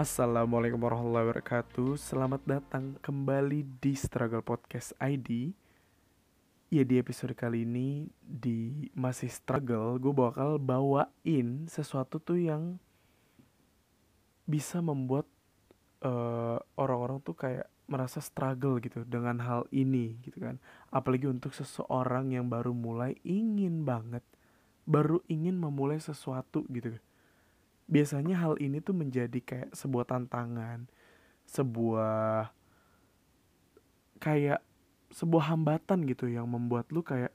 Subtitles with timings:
[0.00, 2.00] Assalamualaikum warahmatullahi wabarakatuh.
[2.00, 5.52] Selamat datang kembali di Struggle Podcast ID
[6.72, 12.80] Ya di episode kali ini Di masih struggle Gue bakal bawain sesuatu tuh yang
[14.48, 15.28] Bisa membuat
[16.00, 20.56] eh, orang-orang tuh kayak merasa struggle gitu dengan hal ini gitu kan.
[20.88, 24.24] Apalagi untuk seseorang yang baru mulai ingin banget
[24.88, 26.96] baru ingin memulai sesuatu gitu
[27.90, 30.86] biasanya hal ini tuh menjadi kayak sebuah tantangan,
[31.50, 32.54] sebuah
[34.22, 34.62] kayak
[35.10, 37.34] sebuah hambatan gitu yang membuat lu kayak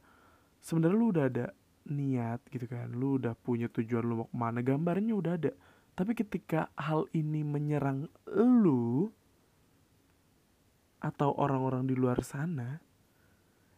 [0.63, 1.47] sebenarnya lu udah ada
[1.91, 5.51] niat gitu kan, lu udah punya tujuan lu mau ke mana, gambarnya udah ada.
[5.95, 9.11] Tapi ketika hal ini menyerang lu
[11.03, 12.79] atau orang-orang di luar sana,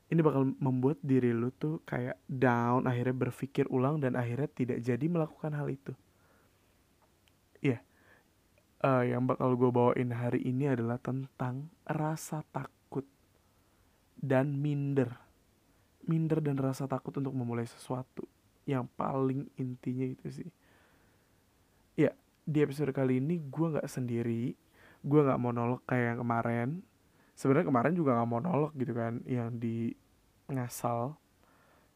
[0.07, 5.05] ini bakal membuat diri lu tuh kayak down, akhirnya berpikir ulang dan akhirnya tidak jadi
[5.09, 5.91] melakukan hal itu.
[8.77, 13.09] Uh, yang bakal gue bawain hari ini adalah tentang rasa takut
[14.21, 15.17] dan minder.
[16.05, 18.29] Minder dan rasa takut untuk memulai sesuatu.
[18.69, 20.49] Yang paling intinya itu sih.
[21.97, 22.13] Ya,
[22.45, 24.53] di episode kali ini gue gak sendiri.
[25.01, 26.69] Gue gak monolog kayak yang kemarin.
[27.33, 29.25] Sebenarnya kemarin juga gak monolog gitu kan.
[29.25, 29.77] Yang di
[30.53, 31.17] ngasal.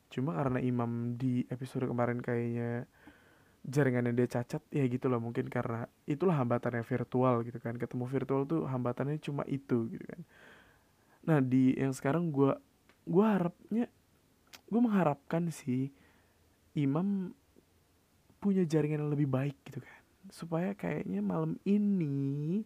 [0.10, 2.90] Cuma karena Imam di episode kemarin kayaknya
[3.62, 7.78] jaringannya dia cacat ya gitu loh mungkin karena itulah hambatannya virtual gitu kan.
[7.78, 10.22] Ketemu virtual tuh hambatannya cuma itu gitu kan.
[11.30, 12.54] Nah di yang sekarang gue
[13.06, 13.86] gue harapnya
[14.72, 15.94] gue mengharapkan sih
[16.74, 17.36] Imam
[18.42, 20.02] punya jaringan yang lebih baik gitu kan.
[20.34, 22.66] Supaya kayaknya malam ini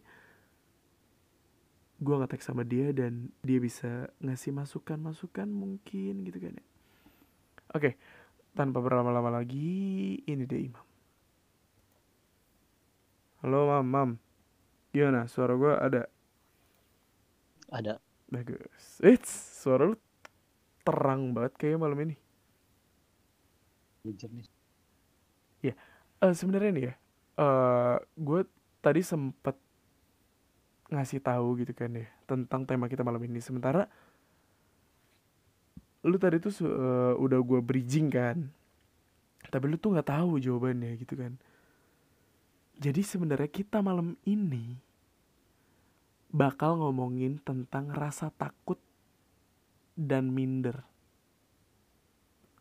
[1.96, 6.64] gue ngetek sama dia dan dia bisa ngasih masukan-masukan mungkin gitu kan ya.
[7.76, 8.00] Oke
[8.56, 10.85] tanpa berlama-lama lagi ini dia Imam
[13.46, 14.10] Halo mam, mam.
[14.90, 15.30] Gimana?
[15.30, 16.10] Suara gue ada?
[17.70, 18.02] Ada.
[18.26, 18.98] Bagus.
[18.98, 19.30] It's
[19.62, 19.94] suara lu
[20.82, 22.18] terang banget kayak malam ini.
[24.02, 24.50] Jernih.
[25.62, 25.78] Ya,
[26.26, 26.94] uh, sebenarnya nih ya,
[27.38, 28.50] uh, gue
[28.82, 29.54] tadi sempet
[30.90, 33.38] ngasih tahu gitu kan ya tentang tema kita malam ini.
[33.38, 33.86] Sementara
[36.02, 38.50] lu tadi tuh uh, udah gue bridging kan,
[39.54, 41.38] tapi lu tuh nggak tahu jawabannya gitu kan
[42.86, 44.78] jadi sebenarnya kita malam ini
[46.30, 48.78] bakal ngomongin tentang rasa takut
[49.98, 50.86] dan minder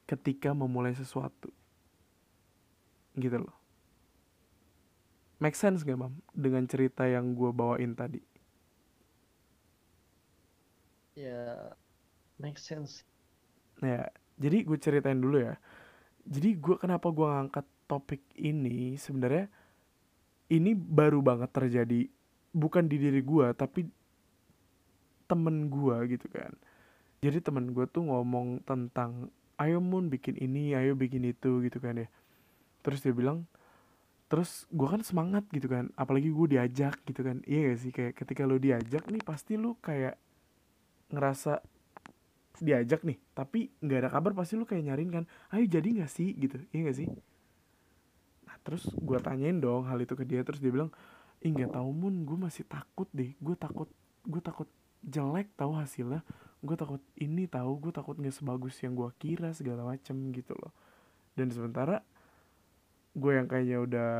[0.09, 1.53] ketika memulai sesuatu.
[3.13, 3.53] Gitu loh.
[5.37, 6.17] Make sense gak, Mam?
[6.33, 8.17] Dengan cerita yang gue bawain tadi.
[11.13, 11.69] Ya,
[12.41, 13.05] make sense.
[13.77, 14.09] Ya,
[14.41, 15.53] jadi gue ceritain dulu ya.
[16.25, 19.53] Jadi gue kenapa gue ngangkat topik ini sebenarnya
[20.49, 22.05] ini baru banget terjadi
[22.53, 23.89] bukan di diri gue tapi
[25.25, 26.53] temen gue gitu kan.
[27.25, 31.97] Jadi temen gue tuh ngomong tentang ayo mun bikin ini ayo bikin itu gitu kan
[31.97, 32.07] ya.
[32.85, 33.49] Terus dia bilang
[34.25, 37.41] terus gue kan semangat gitu kan apalagi gue diajak gitu kan.
[37.49, 37.91] Iya gak sih?
[37.91, 40.15] Kayak ketika lo diajak nih pasti lo kayak
[41.09, 41.61] ngerasa
[42.55, 45.23] diajak nih tapi nggak ada kabar pasti lo kayak nyarin kan
[45.57, 46.37] ayo jadi nggak sih?
[46.37, 46.61] Gitu.
[46.69, 47.09] Iya gak sih
[48.65, 50.89] terus gue tanyain dong hal itu ke dia terus dia bilang
[51.45, 52.25] ih nggak tahu mun.
[52.25, 53.37] Gue masih takut deh.
[53.37, 53.85] Gue takut
[54.25, 54.65] gue takut
[55.05, 56.25] jelek tahu hasilnya.
[56.65, 60.73] Gue takut ini tahu gue takut nggak sebagus yang gue kira segala macem gitu loh.
[61.37, 62.01] Dan sementara
[63.13, 64.13] gue yang kayaknya udah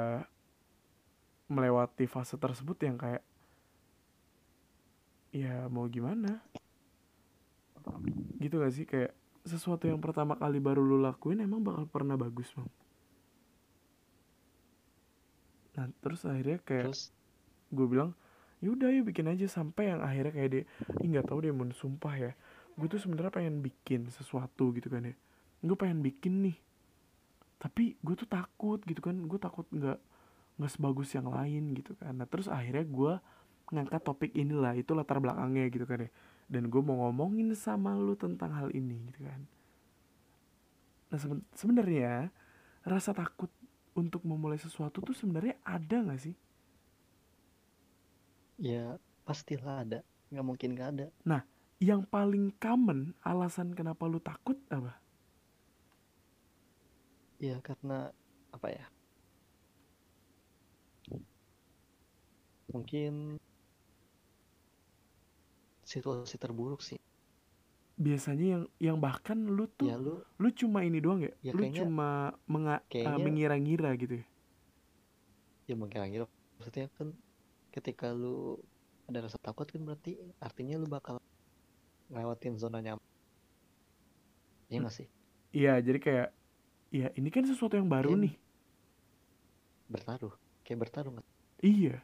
[1.50, 3.26] melewati fase tersebut yang kayak
[5.34, 6.46] ya mau gimana?
[8.40, 8.86] Gitu gak sih?
[8.88, 9.14] Kayak
[9.46, 12.66] sesuatu yang pertama kali baru lu lakuin emang bakal pernah bagus bang
[15.76, 16.96] nah terus akhirnya kayak
[17.72, 18.16] gue bilang
[18.64, 19.46] yaudah yuk bikin aja.
[19.52, 20.64] Sampai yang akhirnya kayak dia
[21.04, 22.32] ih nggak tahu dia mau sumpah ya
[22.76, 25.16] gue tuh sebenarnya pengen bikin sesuatu gitu kan ya.
[25.64, 26.58] Gue pengen bikin nih
[27.56, 29.98] tapi gue tuh takut gitu kan gue takut nggak
[30.60, 32.16] nggak sebagus yang lain gitu kan.
[32.16, 33.14] Nah terus akhirnya gue
[33.72, 36.10] ngangkat topik inilah itu latar belakangnya gitu kan ya
[36.46, 39.42] dan gue mau ngomongin sama lu tentang hal ini gitu kan.
[41.10, 41.18] Nah
[41.58, 42.30] sebenarnya
[42.86, 43.50] rasa takut
[43.96, 46.36] untuk memulai sesuatu tuh sebenarnya ada nggak sih?
[48.60, 50.00] Ya pastilah ada,
[50.32, 51.08] nggak mungkin nggak ada.
[51.24, 51.42] Nah,
[51.80, 55.00] yang paling common alasan kenapa lu takut apa?
[57.40, 58.12] Ya karena
[58.52, 58.86] apa ya?
[62.72, 63.40] Mungkin
[65.86, 67.00] situasi terburuk sih
[67.96, 71.64] biasanya yang yang bahkan lu tuh ya, lu, lu cuma ini doang ya, ya lu
[71.72, 74.28] cuma menga, uh, mengira-ngira gitu ya?
[75.72, 76.28] Ya mengira-ngira.
[76.60, 77.16] Maksudnya kan
[77.72, 78.60] ketika lu
[79.08, 81.24] ada rasa takut kan berarti artinya lu bakal
[82.12, 83.04] ngelewatin zona nyaman.
[84.68, 85.08] Iya gak sih?
[85.56, 86.30] Iya jadi kayak
[86.92, 88.34] ya ini kan sesuatu yang baru Kayak nih.
[89.88, 90.34] Bertaruh.
[90.68, 91.28] Kayak bertaruh nggak
[91.64, 92.04] iya.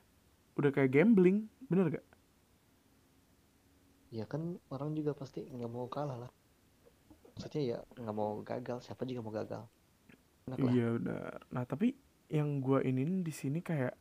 [0.56, 2.06] Udah kayak gambling bener gak
[4.12, 6.32] ya kan orang juga pasti nggak mau kalah lah
[7.42, 9.64] maksudnya ya nggak mau gagal siapa juga mau gagal.
[10.62, 11.42] Iya benar.
[11.50, 11.96] Nah tapi
[12.30, 13.96] yang gue ini di sini kayak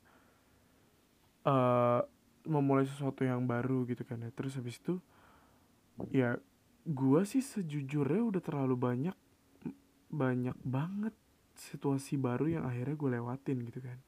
[1.49, 2.03] eh
[2.45, 4.31] memulai sesuatu yang baru gitu kan ya.
[4.35, 5.01] Terus habis itu
[6.13, 6.37] ya
[6.85, 9.17] gue sih sejujurnya udah terlalu banyak
[10.11, 11.15] banyak banget
[11.55, 13.99] situasi baru yang akhirnya gue lewatin gitu kan.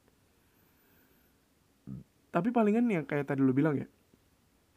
[2.33, 3.89] Tapi palingan yang kayak tadi lu bilang ya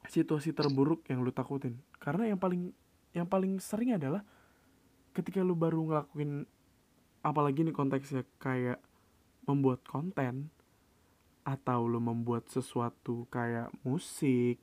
[0.08, 1.78] situasi terburuk yang lu takutin.
[1.98, 2.70] Karena yang paling
[3.16, 4.20] yang paling sering adalah
[5.16, 6.44] ketika lu baru ngelakuin
[7.24, 8.78] apalagi nih konteksnya kayak
[9.48, 10.52] membuat konten
[11.46, 14.58] atau lo membuat sesuatu kayak musik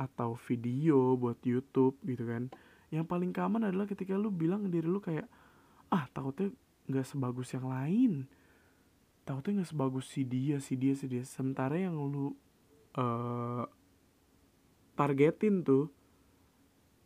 [0.00, 2.48] atau video buat YouTube gitu kan.
[2.88, 5.28] Yang paling common adalah ketika lu bilang diri lu kayak
[5.92, 6.50] ah takutnya
[6.88, 8.12] nggak sebagus yang lain.
[9.28, 11.22] Takutnya nggak sebagus si dia si dia si dia.
[11.22, 12.32] Sementara yang lu
[12.96, 13.64] eh
[14.94, 15.88] targetin tuh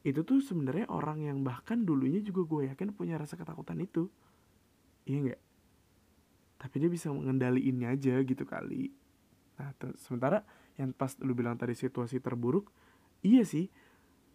[0.05, 4.13] itu tuh sebenarnya orang yang bahkan dulunya juga gue yakin punya rasa ketakutan itu.
[5.09, 5.41] Iya nggak?
[6.61, 8.93] Tapi dia bisa mengendaliinnya aja gitu kali.
[9.57, 10.45] Nah sementara
[10.77, 12.69] yang pas lu bilang tadi situasi terburuk
[13.23, 13.71] iya sih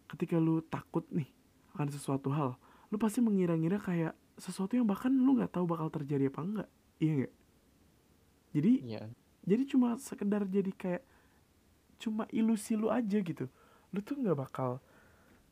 [0.08, 1.28] ketika lu takut nih
[1.76, 2.56] akan sesuatu hal
[2.90, 6.68] lu pasti mengira-ngira kayak sesuatu yang bahkan lu nggak tahu bakal terjadi apa enggak
[6.98, 7.34] iya nggak?
[8.50, 9.02] Jadi Iya.
[9.46, 11.02] jadi cuma sekedar jadi kayak
[12.00, 13.44] cuma ilusi lu aja gitu.
[13.92, 14.80] Lu tuh nggak bakal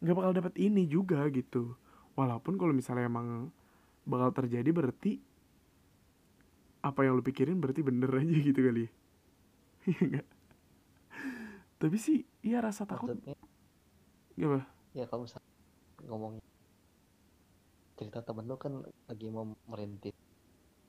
[0.01, 1.77] nggak bakal dapat ini juga gitu.
[2.17, 3.53] Walaupun kalau misalnya emang
[4.09, 5.21] bakal terjadi berarti
[6.81, 8.91] apa yang lu pikirin berarti bener aja gitu kali ya.
[9.89, 10.27] Iya nggak?
[11.79, 13.13] Tapi sih iya rasa takut.
[13.13, 13.37] Maksudnya?
[14.39, 14.67] Gak
[14.97, 15.53] ya kalau misalnya
[16.09, 16.43] ngomongin
[17.99, 20.15] cerita temen lu kan lagi mau merintis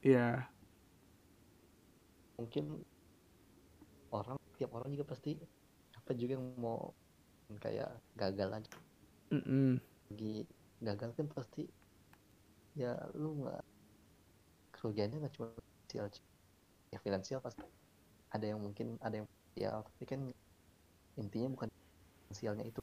[0.05, 0.45] ya
[2.37, 2.85] mungkin
[4.13, 5.39] orang tiap orang juga pasti
[5.95, 6.91] apa juga yang mau
[7.63, 7.89] kayak
[8.19, 8.71] gagal aja.
[9.31, 9.79] Mm
[10.09, 10.41] lagi
[10.81, 11.69] gagal kan pasti
[12.73, 13.61] ya lu nggak
[14.73, 15.53] kerugiannya nggak cuma
[15.85, 16.09] finansial
[16.89, 17.61] ya finansial pasti
[18.33, 20.21] ada yang mungkin ada yang ya tapi kan
[21.19, 22.81] intinya bukan finansialnya itu.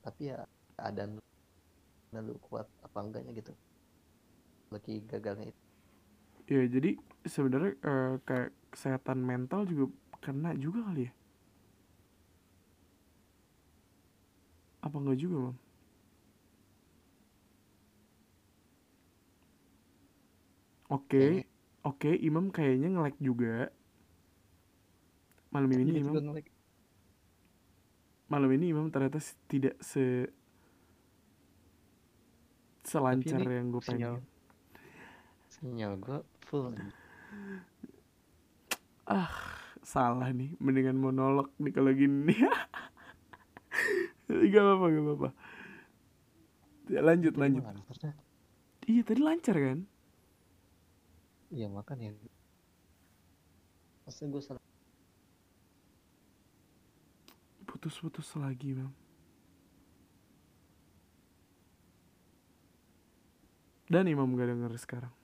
[0.00, 0.44] Tapi ya
[0.76, 1.22] keadaan lu,
[2.20, 3.52] lu kuat apa enggaknya gitu.
[4.74, 5.60] Lagi gagalnya itu.
[6.50, 6.90] Ya jadi
[7.28, 9.92] sebenarnya eh, kayak kesehatan mental juga
[10.24, 11.12] kena juga kali ya?
[14.84, 15.56] Apa enggak juga mam
[20.90, 21.44] oke Kayaknya.
[21.86, 23.70] oke Imam kayaknya nge-lag juga.
[25.50, 26.14] Malam ini Imam
[28.30, 29.18] malam ini Imam ternyata
[29.50, 30.30] tidak se
[32.86, 34.14] selancar yang gue pengen.
[35.50, 35.92] sinyal.
[36.00, 36.74] Gua full
[39.10, 39.30] ah
[39.82, 42.30] salah nih mendingan monolog nih kalau gini.
[44.30, 45.30] Gak apa-apa gak apa-apa.
[46.86, 47.66] Ya, lanjut lanjut.
[47.66, 48.14] lancar
[48.86, 49.78] iya tadi lancar kan?
[51.50, 52.14] Iya makanya.
[54.06, 54.62] Masa gue salah.
[57.66, 58.92] Putus-putus lagi bang.
[63.90, 65.14] Dan Imam gak denger sekarang.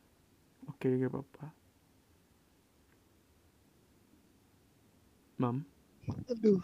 [0.66, 1.65] Oke gak apa-apa
[5.36, 5.60] Mam?
[6.32, 6.60] Aduh.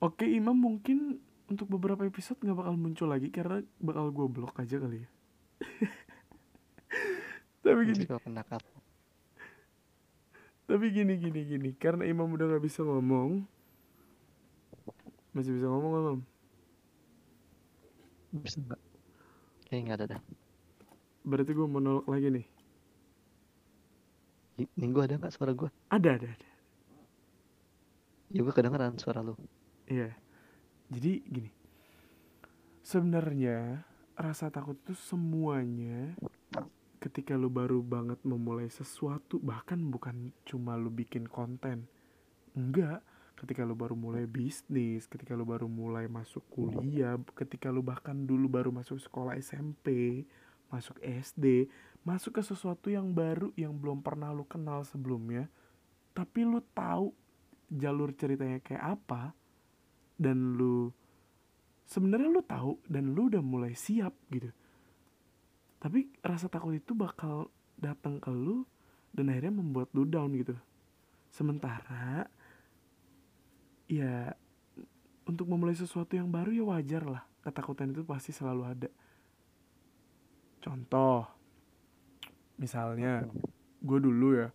[0.00, 1.18] Oke Imam mungkin
[1.50, 5.08] untuk beberapa episode nggak bakal muncul lagi karena bakal gue blok aja kali ya.
[7.66, 8.06] tapi gini,
[10.64, 11.70] tapi gini gini gini.
[11.74, 13.44] Karena Imam udah nggak bisa ngomong,
[15.34, 16.20] masih bisa ngomong nggak, Mam?
[18.30, 18.80] bisa nggak
[19.66, 20.22] kayak nggak ada dah.
[21.26, 22.59] Berarti gue monolog lagi nih.
[24.74, 26.48] Gue ada nggak suara gue Ada ada ada.
[28.30, 29.34] ya gue kedengeran suara lu
[29.90, 30.14] Iya.
[30.90, 31.50] Jadi gini.
[32.80, 33.82] Sebenarnya
[34.14, 36.14] rasa takut itu semuanya
[37.00, 41.90] ketika lu baru banget memulai sesuatu bahkan bukan cuma lu bikin konten.
[42.54, 43.02] Enggak,
[43.40, 48.46] ketika lu baru mulai bisnis, ketika lu baru mulai masuk kuliah, ketika lu bahkan dulu
[48.52, 50.22] baru masuk sekolah SMP,
[50.68, 51.66] masuk SD,
[52.00, 55.48] masuk ke sesuatu yang baru yang belum pernah lu kenal sebelumnya,
[56.16, 57.12] tapi lu tahu
[57.70, 59.30] jalur ceritanya kayak apa
[60.18, 60.90] dan lu
[61.86, 64.50] sebenarnya lu tahu dan lu udah mulai siap gitu.
[65.80, 67.48] Tapi rasa takut itu bakal
[67.80, 68.68] datang ke lu
[69.16, 70.54] dan akhirnya membuat lu down gitu.
[71.32, 72.28] Sementara
[73.90, 74.34] ya
[75.24, 77.22] untuk memulai sesuatu yang baru ya wajar lah.
[77.40, 78.90] Ketakutan itu pasti selalu ada.
[80.60, 81.39] Contoh
[82.60, 83.24] misalnya
[83.80, 84.48] gue dulu ya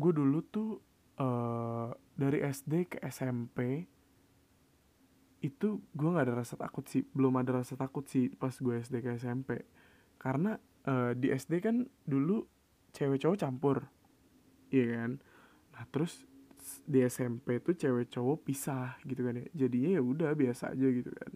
[0.00, 0.80] gue dulu tuh
[1.20, 3.84] uh, dari SD ke SMP
[5.42, 9.04] itu gue nggak ada rasa takut sih belum ada rasa takut sih pas gue SD
[9.04, 9.60] ke SMP
[10.16, 10.56] karena
[10.88, 12.46] uh, di SD kan dulu
[12.94, 13.76] cewek cowok campur
[14.72, 15.10] iya kan?
[15.76, 16.24] Nah terus
[16.86, 21.10] di SMP tuh cewek cowok pisah gitu kan ya jadinya ya udah biasa aja gitu
[21.10, 21.32] kan.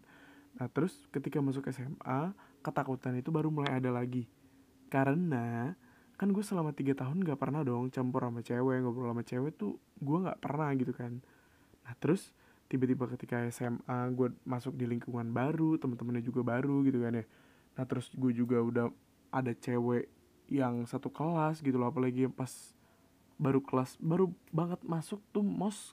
[0.56, 4.30] Nah terus ketika masuk SMA ketakutan itu baru mulai ada lagi
[4.86, 5.74] karena
[6.16, 9.76] kan gue selama tiga tahun gak pernah dong campur sama cewek ngobrol sama cewek tuh
[10.00, 11.20] gue gak pernah gitu kan.
[11.84, 12.32] Nah terus
[12.66, 17.24] tiba-tiba ketika SMA gue masuk di lingkungan baru teman-temannya juga baru gitu kan ya.
[17.76, 18.86] Nah terus gue juga udah
[19.28, 20.08] ada cewek
[20.48, 22.50] yang satu kelas gitu loh apalagi pas
[23.36, 25.92] baru kelas baru banget masuk tuh mos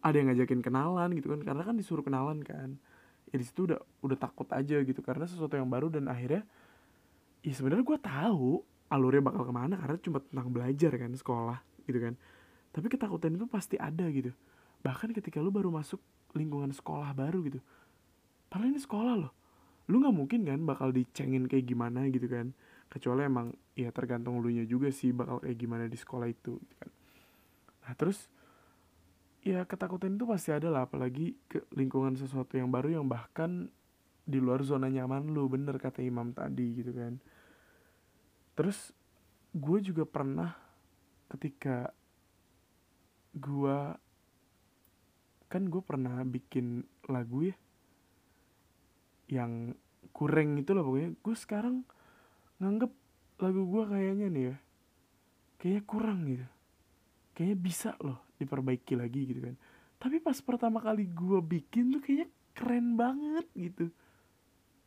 [0.00, 1.44] ada yang ngajakin kenalan gitu kan.
[1.44, 2.80] Karena kan disuruh kenalan kan.
[3.28, 6.48] Ya di situ udah udah takut aja gitu karena sesuatu yang baru dan akhirnya
[7.42, 11.98] ya sebenarnya gue tahu alurnya bakal ke mana karena cuma tentang belajar kan sekolah gitu
[12.00, 12.14] kan.
[12.72, 14.32] Tapi ketakutan itu pasti ada gitu.
[14.84, 16.00] Bahkan ketika lu baru masuk
[16.36, 17.60] lingkungan sekolah baru gitu.
[18.48, 19.32] Padahal ini sekolah loh.
[19.88, 22.52] Lu nggak mungkin kan bakal dicengin kayak gimana gitu kan.
[22.88, 26.74] Kecuali emang ya tergantung lu nya juga sih bakal kayak gimana di sekolah itu gitu
[26.80, 26.90] kan.
[27.84, 28.28] Nah terus
[29.44, 33.72] ya ketakutan itu pasti ada lah apalagi ke lingkungan sesuatu yang baru yang bahkan
[34.28, 37.16] di luar zona nyaman lu bener kata imam tadi gitu kan.
[38.52, 38.92] Terus
[39.56, 40.52] gue juga pernah
[41.32, 41.88] ketika
[43.32, 43.78] gue
[45.48, 47.56] kan gue pernah bikin lagu ya
[49.32, 49.72] yang
[50.12, 51.16] kurang itu lah pokoknya.
[51.24, 51.88] Gue sekarang
[52.60, 52.92] nganggep
[53.40, 54.56] lagu gue kayaknya nih ya
[55.56, 56.46] kayaknya kurang gitu.
[57.32, 59.56] Kayaknya bisa loh diperbaiki lagi gitu kan.
[59.96, 63.88] Tapi pas pertama kali gue bikin tuh kayaknya keren banget gitu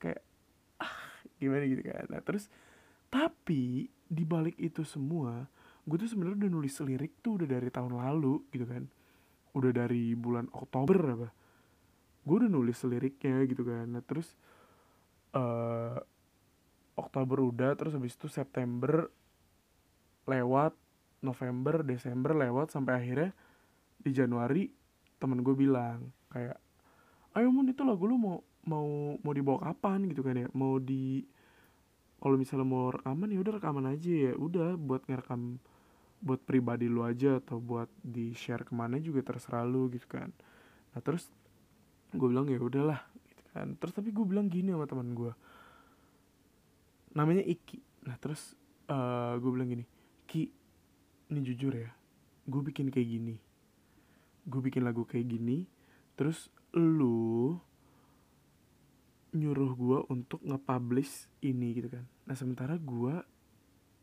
[0.02, 0.22] kayak
[0.82, 0.98] ah
[1.38, 2.10] gimana gitu kan.
[2.10, 2.50] Nah terus
[3.14, 5.46] tapi di balik itu semua
[5.86, 8.90] gue tuh sebenarnya udah nulis lirik tuh udah dari tahun lalu gitu kan.
[9.54, 11.30] Udah dari bulan Oktober apa.
[12.26, 13.86] Gue udah nulis liriknya gitu kan.
[13.94, 14.34] Nah terus
[15.38, 15.98] uh,
[16.98, 19.10] Oktober udah terus habis itu September
[20.30, 20.78] lewat
[21.22, 23.32] November Desember lewat sampai akhirnya
[24.02, 24.70] di Januari
[25.22, 26.58] temen gue bilang kayak
[27.38, 30.48] ayo mun itu lagu lu mau mau mau dibawa kapan gitu kan ya?
[30.54, 31.26] Mau di
[32.22, 34.34] kalau misalnya mau rekaman ya udah rekaman aja ya.
[34.38, 35.58] Udah buat ngerekam
[36.22, 40.30] buat pribadi lu aja atau buat di share ke mana juga terserah lu gitu kan.
[40.94, 41.34] Nah terus
[42.14, 43.74] gue bilang ya udahlah gitu kan.
[43.82, 45.34] Terus tapi gue bilang gini sama teman gue
[47.18, 48.06] namanya Iki.
[48.08, 48.54] Nah terus
[48.88, 49.86] uh, gue bilang gini
[50.30, 50.48] Ki
[51.32, 51.90] ini jujur ya
[52.46, 53.36] gue bikin kayak gini.
[54.46, 55.66] Gue bikin lagu kayak gini
[56.14, 57.58] terus lu
[59.32, 62.06] nyuruh gue untuk nge-publish ini gitu kan.
[62.28, 63.16] Nah sementara gue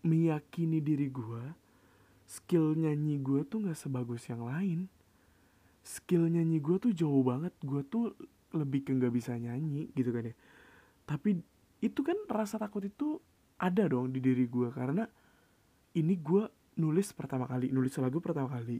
[0.04, 1.42] meyakini diri gue
[2.28, 4.88] skill nyanyi gue tuh nggak sebagus yang lain.
[5.80, 8.12] Skill nyanyi gue tuh jauh banget gue tuh
[8.52, 10.34] lebih ke nggak bisa nyanyi gitu kan ya.
[11.08, 11.40] Tapi
[11.80, 13.16] itu kan rasa takut itu
[13.58, 15.08] ada dong di diri gue karena
[15.96, 16.44] ini gue
[16.78, 18.78] nulis pertama kali nulis lagu pertama kali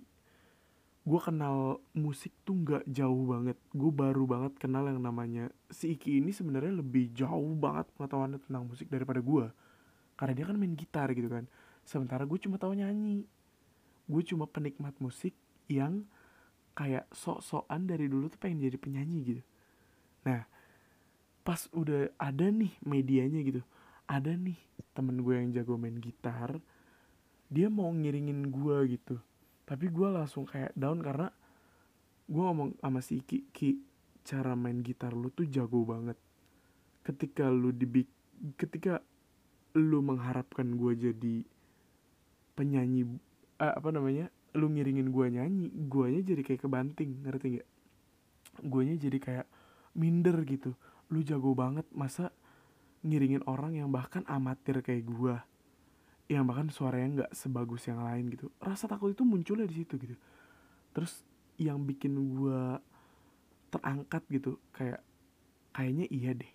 [1.08, 3.56] gue kenal musik tuh nggak jauh banget.
[3.72, 8.68] Gue baru banget kenal yang namanya si Iki ini sebenarnya lebih jauh banget pengetahuannya tentang
[8.68, 9.48] musik daripada gue
[10.20, 11.48] karena dia kan main gitar gitu kan.
[11.88, 13.24] Sementara gue cuma tahu nyanyi.
[14.04, 15.32] Gue cuma penikmat musik
[15.72, 16.04] yang
[16.76, 19.42] kayak sok-sokan dari dulu tuh pengen jadi penyanyi gitu.
[20.28, 20.44] Nah
[21.48, 23.64] pas udah ada nih medianya gitu
[24.04, 24.60] ada nih
[24.92, 26.60] temen gue yang jago main gitar
[27.48, 29.16] dia mau ngiringin gue gitu
[29.68, 31.28] tapi gue langsung kayak down karena
[32.24, 33.76] gue ngomong sama si Ki, Ki
[34.24, 36.16] cara main gitar lu tuh jago banget.
[37.04, 38.08] Ketika lu dibik
[38.56, 39.04] ketika
[39.76, 41.36] lu mengharapkan gue jadi
[42.56, 43.04] penyanyi
[43.60, 47.68] eh, apa namanya lu ngiringin gue nyanyi guanya jadi kayak kebanting ngerti gak
[48.64, 49.46] guanya jadi kayak
[49.92, 50.72] minder gitu.
[51.12, 52.32] Lu jago banget masa
[53.04, 55.36] ngiringin orang yang bahkan amatir kayak gue
[56.28, 58.52] yang bahkan suaranya nggak sebagus yang lain gitu.
[58.60, 60.12] Rasa takut itu munculnya di situ gitu.
[60.92, 61.24] Terus
[61.56, 62.60] yang bikin gue
[63.72, 65.00] terangkat gitu kayak
[65.72, 66.52] kayaknya iya deh.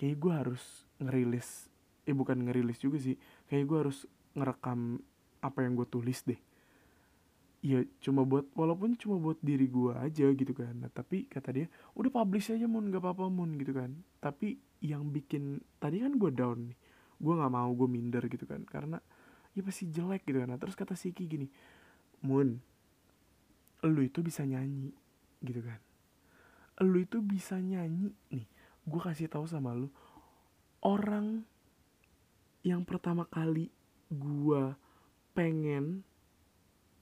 [0.00, 0.62] Kayak gue harus
[0.96, 1.68] ngerilis
[2.08, 3.20] eh bukan ngerilis juga sih.
[3.44, 3.98] Kayak gue harus
[4.32, 5.04] ngerekam
[5.44, 6.40] apa yang gue tulis deh.
[7.60, 10.80] Ya cuma buat walaupun cuma buat diri gue aja gitu kan.
[10.80, 12.88] Nah, tapi kata dia udah publish aja mun.
[12.88, 14.00] Nggak apa-apa mun gitu kan.
[14.16, 16.78] Tapi yang bikin tadi kan gue down nih
[17.20, 18.64] gue nggak mau gue minder gitu kan.
[18.64, 18.96] Karena
[19.52, 20.48] ya pasti jelek gitu kan.
[20.50, 21.46] Nah, terus kata Siki gini
[22.24, 22.60] Moon
[23.80, 24.92] lu itu bisa nyanyi
[25.40, 25.80] gitu kan.
[26.84, 28.44] Lu itu bisa nyanyi nih
[28.80, 29.88] gue kasih tahu sama lu
[30.84, 31.44] orang
[32.64, 33.68] yang pertama kali
[34.08, 34.62] gue
[35.32, 36.04] pengen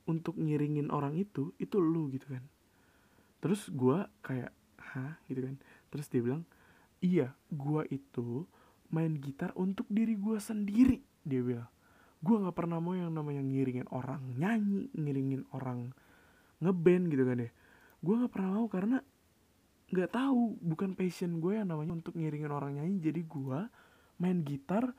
[0.06, 2.44] untuk ngiringin orang itu itu lu gitu kan.
[3.42, 5.18] Terus gue kayak hah?
[5.26, 5.56] gitu kan.
[5.90, 6.42] Terus dia bilang
[7.02, 8.46] iya gue itu
[8.88, 11.70] main gitar untuk diri gue sendiri dia bilang.
[12.18, 15.94] Gue nggak pernah mau yang namanya ngiringin orang nyanyi ngiringin orang
[16.58, 17.52] ngeband gitu kan deh
[17.98, 18.98] gue nggak pernah mau karena
[19.88, 23.00] nggak tahu bukan passion gue yang namanya untuk ngiringin orang nyanyi.
[23.00, 23.58] Jadi gue
[24.20, 24.92] main gitar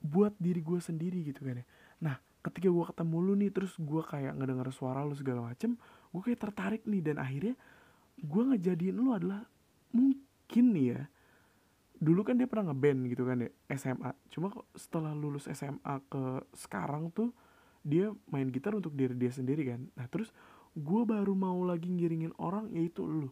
[0.00, 1.66] buat diri gue sendiri gitu kan ya.
[2.00, 5.76] Nah ketika gue ketemu lu nih terus gue kayak ngedenger suara lu segala macem
[6.10, 7.12] gue kayak tertarik nih.
[7.12, 7.54] Dan akhirnya
[8.18, 9.44] gue ngejadiin lu adalah
[9.92, 11.00] mungkin nih ya
[12.00, 16.40] dulu kan dia pernah ngeband gitu kan ya SMA cuma kok setelah lulus SMA ke
[16.56, 17.36] sekarang tuh
[17.84, 19.80] dia main gitar untuk diri dia sendiri kan.
[19.96, 20.32] Nah terus
[20.76, 23.28] gue baru mau lagi ngiringin orang yaitu lu.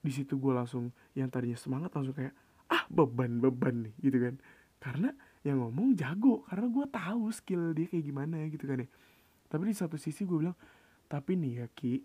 [0.00, 2.34] Di situ gue langsung yang tadinya semangat langsung kayak
[2.70, 4.34] ah beban beban nih gitu kan.
[4.80, 5.10] Karena
[5.46, 8.88] yang ngomong jago karena gue tahu skill dia kayak gimana gitu kan ya.
[9.50, 10.56] Tapi di satu sisi gue bilang
[11.10, 11.98] tapi nih ya Ki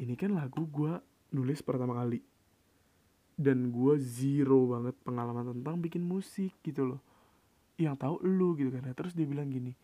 [0.00, 0.92] ini kan lagu gue
[1.32, 2.20] nulis pertama kali
[3.34, 7.00] dan gue zero banget pengalaman tentang bikin musik gitu loh.
[7.74, 8.86] Yang tahu lu gitu kan.
[8.94, 9.74] Terus dia bilang gini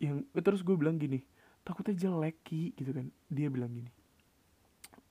[0.00, 1.20] yang terus gue bilang gini
[1.60, 3.06] takutnya jelek ki gitu kan.
[3.28, 3.92] Dia bilang gini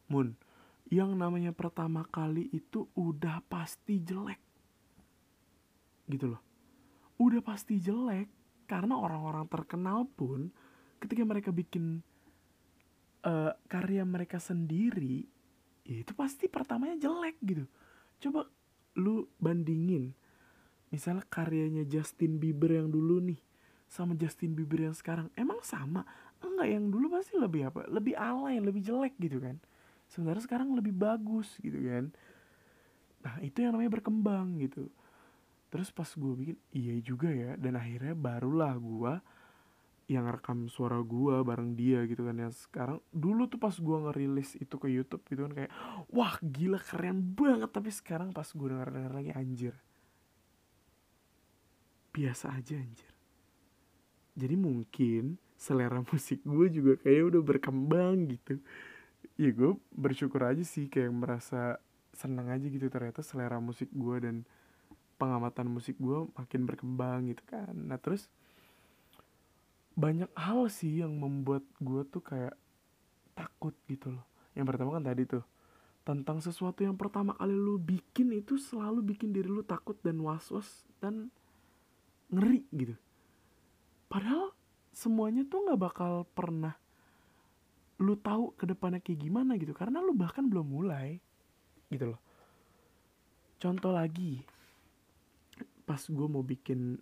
[0.09, 0.33] Mun
[0.89, 4.41] yang namanya pertama kali itu udah pasti jelek.
[6.09, 6.41] Gitu loh.
[7.21, 8.25] Udah pasti jelek
[8.65, 10.49] karena orang-orang terkenal pun
[10.97, 12.01] ketika mereka bikin
[13.21, 15.29] uh, karya mereka sendiri
[15.85, 17.65] ya itu pasti pertamanya jelek gitu.
[18.19, 18.47] Coba
[18.99, 20.11] lu bandingin
[20.89, 23.39] misalnya karyanya Justin Bieber yang dulu nih
[23.89, 26.05] sama Justin Bieber yang sekarang emang sama?
[26.39, 27.89] Enggak yang dulu pasti lebih apa?
[27.89, 29.57] Lebih alay lebih jelek gitu kan.
[30.09, 32.09] Sementara sekarang lebih bagus gitu kan.
[33.25, 34.89] Nah itu yang namanya berkembang gitu.
[35.69, 39.13] Terus pas gue bikin iya juga ya dan akhirnya barulah gue
[40.09, 42.35] yang rekam suara gua bareng dia gitu kan.
[42.41, 45.71] Ya sekarang dulu tuh pas gua ngerilis itu ke YouTube gitu kan kayak
[46.09, 47.69] wah gila keren banget.
[47.69, 49.75] Tapi sekarang pas gua denger denger lagi anjir.
[52.09, 53.13] Biasa aja anjir.
[54.39, 58.63] Jadi mungkin selera musik gue juga kayak udah berkembang gitu.
[59.35, 61.83] Ya gue bersyukur aja sih kayak merasa
[62.15, 64.35] senang aja gitu ternyata selera musik gue dan
[65.19, 67.75] pengamatan musik gue makin berkembang gitu kan.
[67.75, 68.31] Nah terus
[69.99, 72.55] banyak hal sih yang membuat gue tuh kayak
[73.35, 74.23] takut gitu loh.
[74.55, 75.43] Yang pertama kan tadi tuh
[76.07, 80.87] tentang sesuatu yang pertama kali lu bikin itu selalu bikin diri lu takut dan was-was
[81.03, 81.27] dan
[82.31, 82.95] ngeri gitu.
[84.07, 84.55] Padahal
[84.95, 86.73] semuanya tuh nggak bakal pernah
[87.99, 91.19] lu tahu ke depannya kayak gimana gitu karena lu bahkan belum mulai
[91.91, 92.21] gitu loh.
[93.59, 94.39] Contoh lagi
[95.83, 96.95] pas gue mau bikin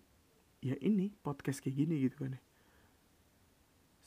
[0.65, 2.41] ya ini podcast kayak gini gitu kan ya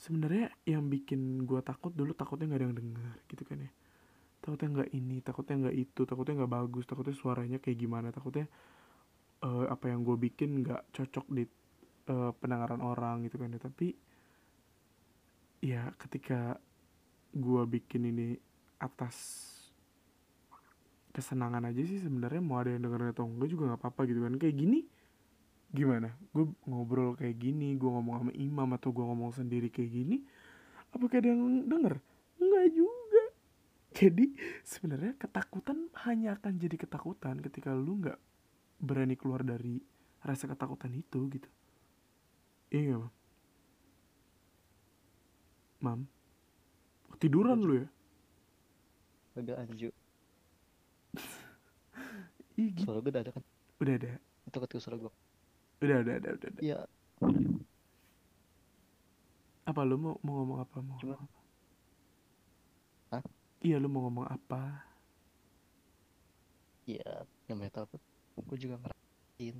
[0.00, 3.70] sebenarnya yang bikin gue takut dulu takutnya nggak ada yang dengar gitu kan ya.
[4.40, 8.48] Takutnya nggak ini takutnya nggak itu takutnya nggak bagus takutnya suaranya kayak gimana takutnya
[9.44, 11.44] uh, apa yang gue bikin nggak cocok di
[12.08, 13.60] uh, pendengaran orang gitu kan ya.
[13.60, 13.88] Tapi
[15.60, 16.56] ya ketika
[17.36, 18.40] gue bikin ini
[18.80, 19.46] atas
[21.12, 24.32] kesenangan aja sih sebenarnya mau ada yang dengerin atau enggak juga nggak apa-apa gitu kan.
[24.40, 24.80] Kayak gini
[25.70, 26.14] gimana?
[26.34, 30.16] Gue ngobrol kayak gini gue ngomong sama imam atau gue ngomong sendiri kayak gini
[30.90, 31.94] apa kayak ada yang denger?
[32.42, 33.24] Nggak juga.
[33.98, 34.24] Jadi
[34.66, 38.18] sebenarnya ketakutan hanya akan jadi ketakutan ketika lu nggak
[38.80, 39.82] berani keluar dari
[40.22, 41.48] rasa ketakutan itu gitu.
[42.70, 43.10] Iya gak, mam?
[45.82, 46.00] Mam
[47.20, 47.88] tiduran lu ya?
[49.36, 49.92] Udah anju.
[52.60, 52.88] Ih, gitu.
[52.88, 53.44] suara gue udah ada kan?
[53.78, 54.10] Udah ada.
[54.48, 55.12] Itu ketika suara gue
[55.80, 56.62] udah udah udah udah, udah.
[56.62, 56.78] iya.
[59.64, 60.76] Apa lu mau mau ngomong apa?
[60.80, 61.40] Mau Cuma- ngomong apa?
[63.10, 63.22] Hah?
[63.60, 64.62] iya lu mau ngomong apa?
[66.84, 68.00] Iya yang metal tuh
[68.40, 69.56] gue juga ngerasain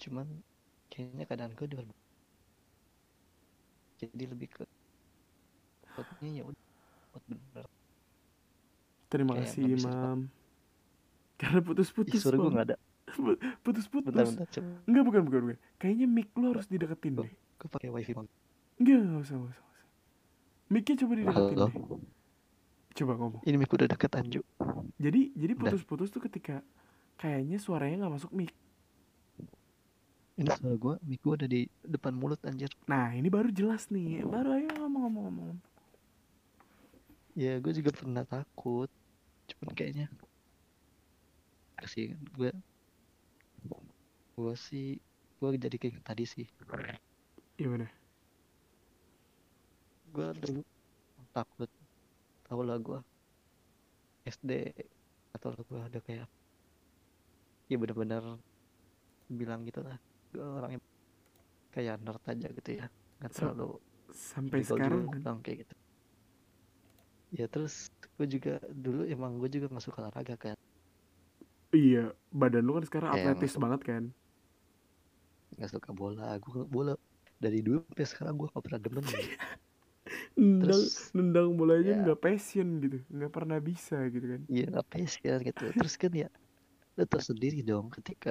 [0.00, 0.26] cuman
[0.90, 1.80] kayaknya keadaan gue udah
[4.00, 4.64] jadi lebih ke
[5.92, 6.64] takutnya ya udah
[7.28, 7.66] bener.
[9.10, 10.18] Terima Kayak kasih imam.
[11.40, 12.76] Karena putus-putus suara gue nggak ada
[13.64, 14.36] putus-putus.
[14.86, 15.58] Enggak bukan bukan bukan.
[15.76, 17.30] Kayaknya mic lu harus dideketin deh.
[17.30, 18.28] gue pakai wifi bang.
[18.80, 19.86] Enggak enggak usah enggak usah, usah.
[20.70, 21.74] micnya coba dideketin halo deh.
[22.90, 23.42] Coba ngomong.
[23.44, 24.40] Ini mic udah deket anju.
[25.00, 26.64] Jadi jadi putus-putus tuh ketika
[27.20, 28.52] kayaknya suaranya nggak masuk mic.
[30.40, 32.72] Ini suara gue mic gue ada di depan mulut anjir.
[32.88, 34.24] Nah, ini baru jelas nih.
[34.24, 35.58] Baru ayo ngomong-ngomong.
[37.38, 38.90] ya gue juga pernah takut.
[39.48, 40.10] Cuman kayaknya
[41.88, 42.50] sih gue
[44.40, 44.86] gue sih
[45.36, 46.46] gue jadi kayak tadi sih
[47.60, 47.84] Gimana?
[50.10, 50.60] gue dulu
[51.36, 51.70] takut
[52.48, 52.98] tau lah gue
[54.24, 54.50] SD
[55.36, 56.26] atau lah gue ada kayak
[57.70, 58.24] ya bener-bener
[59.30, 59.96] bilang gitu lah
[60.32, 60.80] gue orangnya
[61.70, 62.84] kayak nerd aja gitu ya
[63.20, 63.76] nggak terlalu
[64.10, 65.36] Sampai sekarang kan?
[65.44, 65.74] kayak gitu
[67.30, 67.86] ya terus
[68.18, 70.56] gue juga dulu emang gue juga nggak suka olahraga kan
[71.70, 74.02] Iya, badan lu kan sekarang atletis banget kan?
[75.56, 76.92] Nggak suka bola gue bola
[77.44, 79.28] dari dulu sampai sekarang gue nggak pernah demen gitu.
[80.40, 82.02] Nendang, terus nendang bola aja ya.
[82.02, 84.42] nggak passion gitu, nggak pernah bisa gitu kan?
[84.52, 85.62] Iya nggak passion gitu.
[85.78, 86.28] Terus kan ya
[86.96, 88.30] lu tau sendiri dong ketika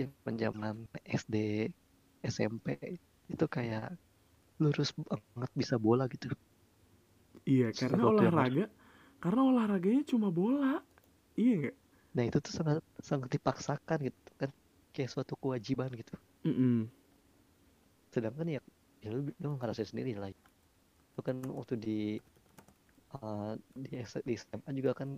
[0.00, 0.76] zaman zaman
[1.20, 1.36] SD,
[2.34, 2.66] SMP
[3.32, 3.84] itu kayak
[4.62, 6.26] lurus banget bisa bola gitu.
[7.48, 8.64] Iya, karena olahraga,
[9.22, 10.72] karena olahraganya cuma bola.
[11.40, 11.76] Iya nggak?
[12.14, 12.76] Nah itu tuh sangat
[13.08, 14.29] sangat dipaksakan gitu
[14.94, 16.14] kayak suatu kewajiban gitu.
[16.46, 16.90] Mm-mm.
[18.14, 18.60] Sedangkan ya
[19.04, 20.30] ya lu, lu ngerasain sendiri lah.
[21.16, 21.98] Lu kan waktu di
[23.16, 23.90] uh, di,
[24.28, 25.08] di SMA juga kan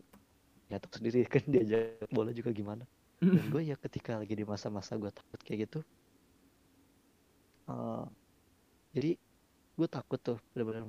[0.70, 2.84] ya tau sendiri kan diajak bola juga gimana.
[3.22, 5.78] dan gue ya ketika lagi di masa-masa gue takut kayak gitu
[7.70, 8.04] eh,
[8.96, 9.10] jadi
[9.78, 10.84] gue takut tuh bener-bener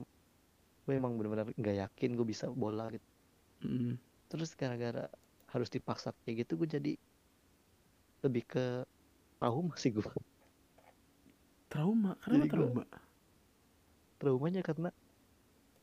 [0.85, 3.07] gue emang bener-bener nggak yakin gue bisa bola gitu
[3.63, 3.95] Mm-mm.
[4.31, 5.07] terus gara-gara
[5.53, 6.91] harus dipaksa kayak gitu gue jadi
[8.23, 8.65] lebih ke
[9.37, 10.03] trauma sih gue
[11.67, 12.83] Trauma, kenapa Jadi gua- trauma?
[14.15, 14.89] traumanya karena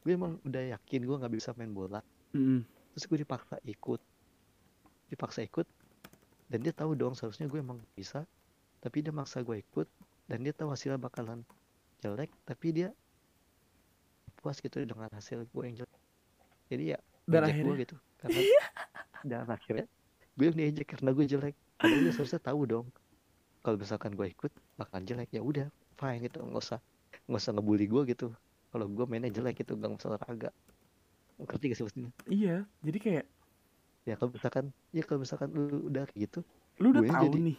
[0.01, 2.01] gue emang udah yakin gue nggak bisa main bola.
[2.31, 2.63] Mm-mm.
[2.91, 3.99] terus gue dipaksa ikut.
[5.09, 5.67] Dipaksa ikut
[6.47, 8.23] dan dia tahu dong seharusnya gue emang bisa.
[8.79, 9.87] Tapi dia maksa gue ikut
[10.25, 11.43] dan dia tahu hasilnya bakalan
[12.01, 12.89] jelek tapi dia
[14.39, 16.01] puas gitu dengan hasil gue yang jelek.
[16.71, 17.97] Jadi ya Dan ngejek gue akhirnya, gitu.
[18.17, 18.41] Karena
[19.29, 19.87] dan akhirnya
[20.33, 22.87] gue yang diejek karena gue jelek dia seharusnya tahu dong
[23.61, 26.81] kalau misalkan gue ikut bakalan jelek ya udah fine gitu nggak usah
[27.29, 28.29] nggak usah ngebully gue gitu
[28.71, 30.51] kalau gue mainnya jelek gitu gak usah olahraga
[31.41, 32.57] ngerti gak sih maksudnya iya.
[32.85, 33.25] Jadi kayak
[34.09, 34.65] ya kalau misalkan
[34.95, 36.41] ya kalau misalkan lu udah kayak gitu
[36.81, 37.59] lu udah tahu jadi nih,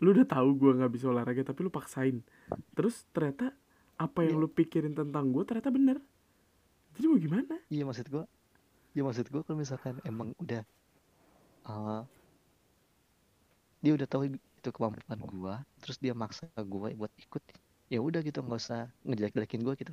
[0.00, 2.24] lu udah tahu gue nggak bisa olahraga tapi lu paksain.
[2.72, 3.52] Terus ternyata
[4.00, 6.00] apa yang ya lu pikirin tentang gue ternyata bener.
[6.96, 7.56] Jadi mau gimana?
[7.68, 8.24] iya maksud gue
[8.92, 10.62] ya maksud gue kalau misalkan emang udah
[11.68, 12.04] uh,
[13.82, 17.42] dia udah tahu itu kemampuan gue terus dia maksa gue buat ikut.
[17.92, 19.92] Ya udah gitu nggak usah ngejelek-jelekin gue gitu.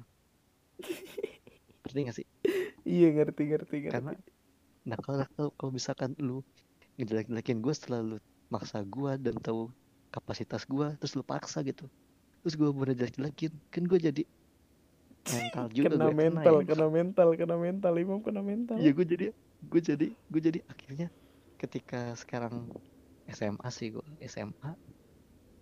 [1.84, 2.28] Ngerti gak sih?
[2.88, 4.12] Iya ngerti ngerti karena
[4.88, 5.26] nah kalau
[5.60, 6.42] kalau- misalkan lu
[6.98, 8.18] ngejelek-jelekin gue setelah lu
[8.54, 9.70] maksa gue dan tahu
[10.10, 11.86] kapasitas gue terus lu paksa gitu
[12.42, 14.24] terus gue bener jelek-jelekin kan gue jadi
[15.30, 16.66] mental juga Kena gue kena mental, ya.
[16.66, 18.76] kena mental, kena mental, Imam kena mental.
[18.82, 19.26] Iya gue jadi
[19.62, 21.08] gue jadi gue jadi akhirnya
[21.60, 22.72] ketika sekarang
[23.38, 24.70] SMA sih gue SMA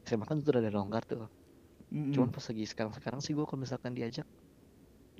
[0.07, 1.21] SMA kan udah ada longgar tuh.
[2.13, 2.35] Cuman Mm-mm.
[2.35, 4.27] pas lagi sekarang sekarang sih gue kalau misalkan diajak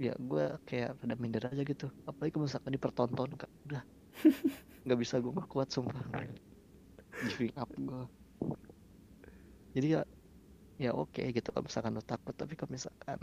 [0.06, 1.86] ya gue kayak rada minder aja gitu.
[2.10, 3.84] Apalagi kalau misalkan dipertontonkan udah.
[4.86, 6.04] Nggak bisa gue kuat sumpah.
[7.28, 8.02] Giving up gue
[9.76, 10.02] jadi ya
[10.86, 12.34] ya oke gitu kalau misalkan lo takut.
[12.42, 13.20] Tapi kalau misalkan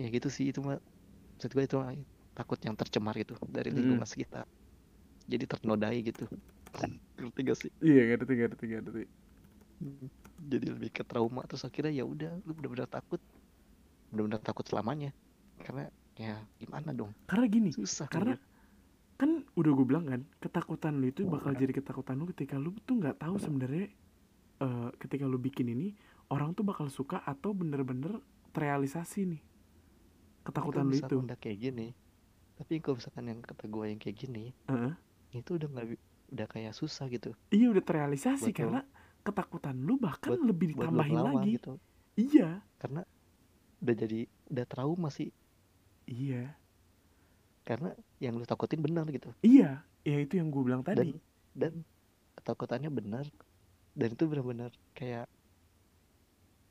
[0.00, 0.44] ya gitu sih.
[0.50, 0.76] Itu mah
[1.34, 1.92] maksud gue itu mah
[2.38, 4.44] takut yang tercemar gitu dari lingkungan sekitar.
[5.32, 6.24] Jadi ternodai gitu
[7.18, 9.02] ngerti gak sih Iya ngerti ngerti ngerti.
[10.38, 13.18] Jadi lebih ke trauma terus akhirnya ya udah lu benar-benar takut
[14.10, 15.10] benar-benar takut selamanya
[15.60, 18.46] karena ya gimana dong Karena gini, susah karena anjir.
[19.18, 22.98] kan udah gue bilang kan ketakutan lu itu bakal jadi ketakutan lu ketika lu tuh
[22.98, 23.86] nggak tahu sebenarnya
[24.58, 25.94] eh, ketika lu bikin ini
[26.30, 28.18] orang tuh bakal suka atau bener-bener
[28.50, 29.42] terrealisasi nih
[30.42, 31.88] ketakutan lu itu udah kayak gini
[32.56, 34.92] tapi kalau misalkan yang kata gue yang kayak gini Heeh.
[35.34, 35.86] itu udah nggak
[36.28, 37.32] udah kayak susah gitu.
[37.48, 38.80] Iya udah terrealisasi buat lo karena
[39.24, 41.50] ketakutan lu bahkan buat lebih buat lo ditambahin ngelawan lagi.
[41.56, 41.72] gitu.
[42.18, 42.48] Iya.
[42.78, 43.02] Karena
[43.78, 44.20] udah jadi
[44.52, 45.30] udah trauma sih.
[46.08, 46.52] Iya.
[47.64, 49.32] Karena yang lu takutin benar gitu.
[49.44, 51.12] Iya ya itu yang gue bilang dan tadi.
[51.52, 51.84] Dan
[52.38, 53.26] ketakutannya benar
[53.98, 55.26] dan itu benar-benar kayak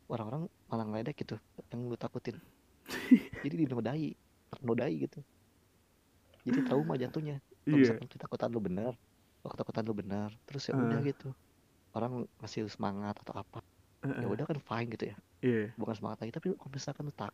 [0.07, 1.35] orang-orang malah ngeledek gitu
[1.69, 2.39] yang lu takutin.
[3.43, 4.15] Jadi dinodai
[4.47, 5.19] ternodai gitu.
[6.47, 7.43] Jadi trauma jatuhnya.
[7.67, 7.83] Kalau iya.
[7.83, 8.95] misalkan ketakutan lu benar
[9.47, 10.29] kalau ketakutan lu benar.
[10.43, 11.31] Terus ya udah Eh, gitu.
[11.95, 13.63] Orang ngasih lu semangat atau apa
[14.03, 15.15] eh, ya eh, udah kan fine gitu ya.
[15.39, 15.63] Iya.
[15.79, 17.31] Bukan semangat lagi tapi kalau misalkan lu tak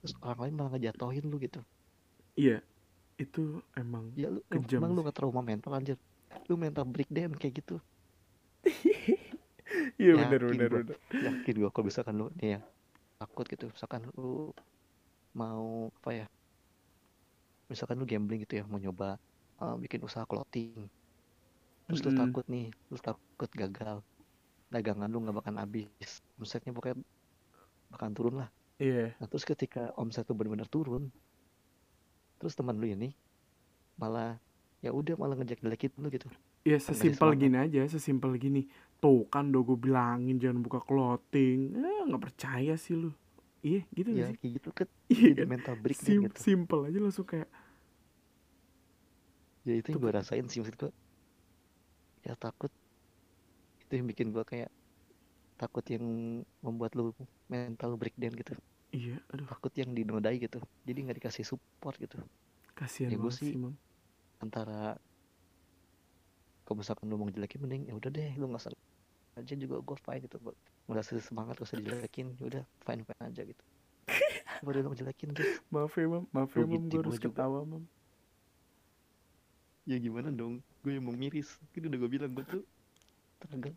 [0.00, 1.60] terus orang lain malah ngejatohin lu gitu.
[2.32, 2.64] Iya
[3.18, 6.00] itu emang ya lu kejam emang lu nggak trauma mental anjir.
[6.48, 7.76] Lu mental breakdown kayak gitu.
[10.00, 10.32] Iya gua.
[10.32, 10.96] bener.
[11.12, 12.60] Yakin gua kalau misalkan lu nih ya
[13.20, 13.68] takut gitu.
[13.68, 14.54] Misalkan lu
[15.36, 16.26] mau apa ya
[17.68, 19.20] misalkan lu gambling gitu ya mau nyoba
[19.60, 20.88] uh, bikin usaha clothing
[21.88, 22.20] terus lu Mm-mm.
[22.20, 24.04] takut nih lu takut gagal.
[24.68, 25.88] Dagangan lu nggak bakalan habis.
[26.36, 27.00] Omsetnya pokoknya
[27.88, 28.48] bakalan turun lah.
[28.78, 29.16] Iya.
[29.18, 31.08] Nah terus ketika omset lu benar-benar turun
[32.38, 33.10] terus teman lu ini
[33.98, 34.38] malah
[34.78, 36.28] ya udah malah ngejek jelekin lu gitu.
[36.62, 38.68] Ya kan ngasih sesimpel gini aja sesimpel gini.
[39.02, 41.72] Tuh kan udah gue bilangin jangan buka clothing.
[41.74, 43.10] Eh nggak percaya sih lu.
[43.64, 44.36] Iya gitu ya sih?
[44.38, 44.88] kayak gitu kan.
[45.10, 45.46] Iya kan?
[45.50, 46.38] mental breakdown Sim gitu.
[46.38, 47.48] simple aja langsung kayak
[49.66, 50.90] ya itu yang tuh gue rasain sih maksud gue
[52.28, 52.68] ya takut.
[53.80, 54.68] Itu yang bikin gue kayak
[55.56, 56.04] takut yang
[56.60, 57.16] membuat lu
[57.48, 58.52] mental breakdown gitu.
[58.92, 59.48] Iya aduh.
[59.48, 60.60] Takut yang dinodai gitu.
[60.84, 62.20] Jadi nggak dikasih support gitu.
[62.76, 63.74] Kasihan ya gue sih mam
[64.38, 64.94] antara
[66.62, 68.70] kalau misalkan lu mau jelekin mending ya udah deh lu nggak usah
[69.34, 70.36] aja juga gue fine gitu.
[70.86, 73.64] Nggak usah semangat gak usah dijelekin ya udah fine fine aja gitu.
[74.64, 77.28] Baru lu ngejelekin gitu maaf ya mam maaf ya mam gitu gue harus gua juga.
[77.34, 77.84] ketawa mam
[79.88, 80.60] ya gimana dong?
[80.84, 81.56] Gue yang mau miris.
[81.72, 82.64] Kan udah gue bilang gue tuh
[83.40, 83.72] teragak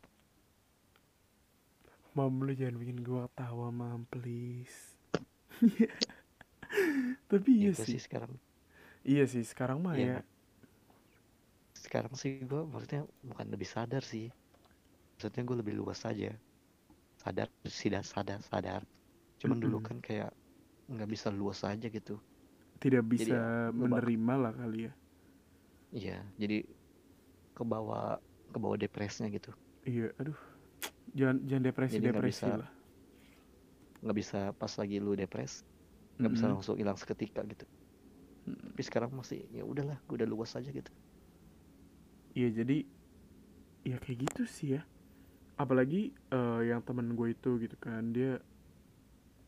[2.12, 5.00] mam lu jangan bikin gue ketawa mam please.
[7.32, 7.96] Tapi ya iya sih.
[7.96, 8.36] sih sekarang.
[9.08, 10.28] Iya sih sekarang mah ya ya.
[11.72, 14.28] Sekarang sih gue maksudnya bukan lebih sadar sih.
[15.16, 16.36] Maksudnya gue lebih luas aja.
[17.16, 18.84] Sadar tidak sadar sadar.
[19.40, 20.36] Cuman dulu kan kayak
[20.92, 22.20] nggak bisa luas aja gitu.
[22.84, 23.40] Tidak ya bisa
[23.72, 24.94] bak menerima lah kali ya
[25.92, 26.64] iya jadi
[27.54, 28.18] kebawa
[28.52, 29.52] kebawa depresnya gitu.
[29.84, 30.40] Iya aduh.
[31.12, 32.72] Jangan jangan depresi jadi depresi bisa lah.
[34.02, 35.62] nggak bisa pas lagi lu depres
[36.18, 36.56] nggak bisa Mm-mm.
[36.58, 37.66] langsung hilang seketika gitu.
[38.48, 38.74] Mm.
[38.74, 40.90] tapi sekarang masih ya udahlah gue udah luas aja gitu.
[42.34, 42.88] Iya jadi
[43.84, 44.82] ya kayak gitu sih ya.
[45.60, 48.40] Apalagi eh, yang temen gue itu gitu kan dia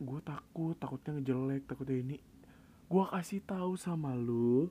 [0.04, 2.18] gue takut takutnya ngejelek takutnya ini.
[2.92, 4.68] Gue kasih tahu sama lu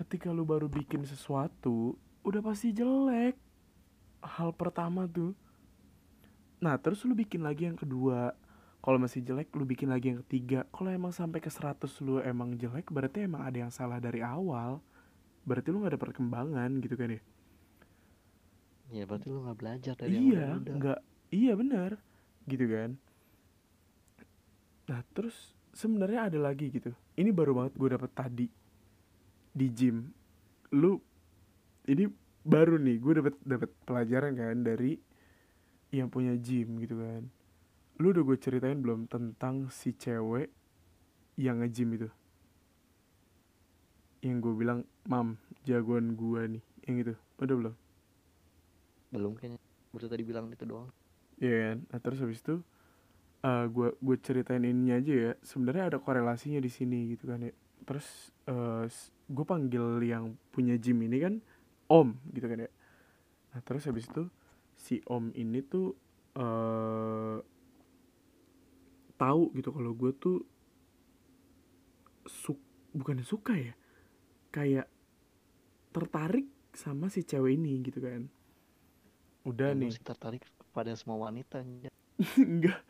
[0.00, 1.92] ketika lu baru bikin sesuatu
[2.24, 3.36] udah pasti jelek.
[4.24, 5.36] Hal pertama tuh.
[6.64, 8.32] Nah terus lu bikin lagi yang kedua.
[8.80, 10.64] Kalau masih jelek lu bikin lagi yang ketiga.
[10.72, 14.80] Kalau emang sampai ke 100 lu emang jelek berarti emang ada yang salah dari awal.
[15.44, 17.22] Berarti lu gak ada perkembangan gitu kan ya?
[18.90, 21.00] Ya berarti lu nggak belajar dari yang iya udah-udah nggak.
[21.30, 21.90] Iya benar.
[22.48, 22.90] Gitu kan?
[24.90, 25.36] Nah terus
[25.76, 26.90] sebenarnya ada lagi gitu.
[27.14, 28.46] Ini baru banget gue dapet tadi
[29.50, 30.10] di gym.
[30.74, 30.98] Lu
[31.90, 32.06] ini
[32.40, 34.96] baru nih gue dapet dapet pelajaran kan dari
[35.90, 37.26] yang punya gym gitu kan.
[38.00, 40.48] Lu udah gue ceritain belum tentang si cewek
[41.36, 42.08] yang nge-gym itu?
[44.24, 45.36] Yang gue bilang mam
[45.66, 47.14] jagoan gue nih yang itu.
[47.42, 47.74] Udah belum?
[49.10, 49.60] Belum kayaknya.
[49.90, 50.88] Baru tadi bilang itu doang.
[51.42, 51.76] Iya kan?
[51.90, 52.62] Nah terus habis itu
[53.40, 55.32] eh gue gue ceritain ininya aja ya.
[55.42, 57.52] Sebenarnya ada korelasinya di sini gitu kan ya.
[57.84, 58.86] Terus eh
[59.30, 61.34] gue panggil yang punya gym ini kan
[61.86, 62.70] om gitu kan ya.
[63.54, 64.26] Nah terus habis itu
[64.74, 65.94] si om ini tuh
[66.34, 67.38] eh
[69.14, 70.38] tahu gitu kalau gue tuh
[72.26, 72.56] su
[72.90, 73.74] bukan suka ya
[74.50, 74.88] kayak
[75.94, 78.26] tertarik sama si cewek ini gitu kan.
[79.46, 79.94] Udah gue nih.
[80.02, 80.42] tertarik
[80.74, 81.62] pada semua wanita
[82.40, 82.82] enggak.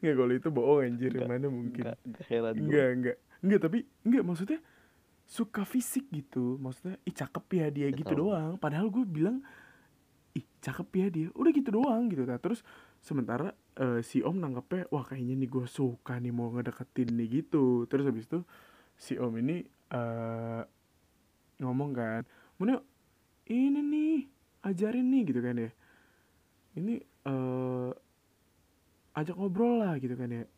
[0.00, 1.16] Enggak kalau itu bohong anjir.
[1.16, 1.28] Enggak.
[1.32, 1.82] Mana mungkin?
[1.84, 3.16] Enggak enggak heran gue enggak enggak.
[3.38, 4.60] Enggak tapi enggak maksudnya
[5.28, 6.56] suka fisik gitu.
[6.56, 8.56] Maksudnya ih cakep ya dia gitu tahu doang.
[8.56, 9.44] Padahal gue bilang
[10.32, 11.28] ih cakep ya dia.
[11.36, 12.64] Udah gitu doang gitu nah terus
[13.04, 17.84] sementara eh, si om nanggepnya wah kayaknya nih gue suka nih mau ngedeketin nih gitu.
[17.84, 18.40] Terus habis itu
[18.96, 19.62] si om ini
[19.92, 20.62] eh
[21.60, 22.22] ngomong kan
[22.56, 22.80] mana
[23.50, 24.16] ini nih
[24.64, 25.70] ajarin nih gitu kan ya.
[26.80, 27.92] Ini eh
[29.12, 30.48] ajak ngobrol lah gitu kan ya.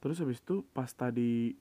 [0.00, 1.52] Terus habis itu pas tadi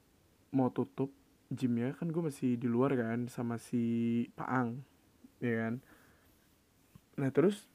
[0.55, 1.11] mau tutup
[1.53, 4.83] gymnya kan gue masih di luar kan sama si Paang
[5.39, 5.73] ya kan?
[7.17, 7.67] Nah terus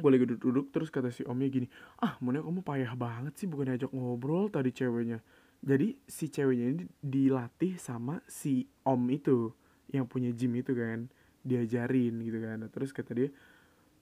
[0.00, 1.66] gue lagi duduk-duduk terus kata si omnya gini
[2.00, 5.20] ah Monia kamu payah banget sih bukan ajak ngobrol tadi ceweknya.
[5.60, 9.52] Jadi si ceweknya ini dilatih sama si om itu
[9.92, 11.10] yang punya gym itu kan
[11.44, 12.64] diajarin gitu kan.
[12.64, 13.28] Nah, terus kata dia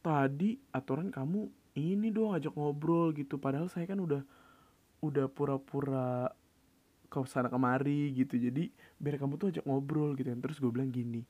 [0.03, 4.23] tadi aturan kamu ini dong ajak ngobrol gitu padahal saya kan udah
[5.03, 6.31] udah pura-pura
[7.09, 8.37] ke sana kemari gitu.
[8.37, 10.41] Jadi biar kamu tuh ajak ngobrol gitu kan.
[10.45, 11.25] Terus gue bilang gini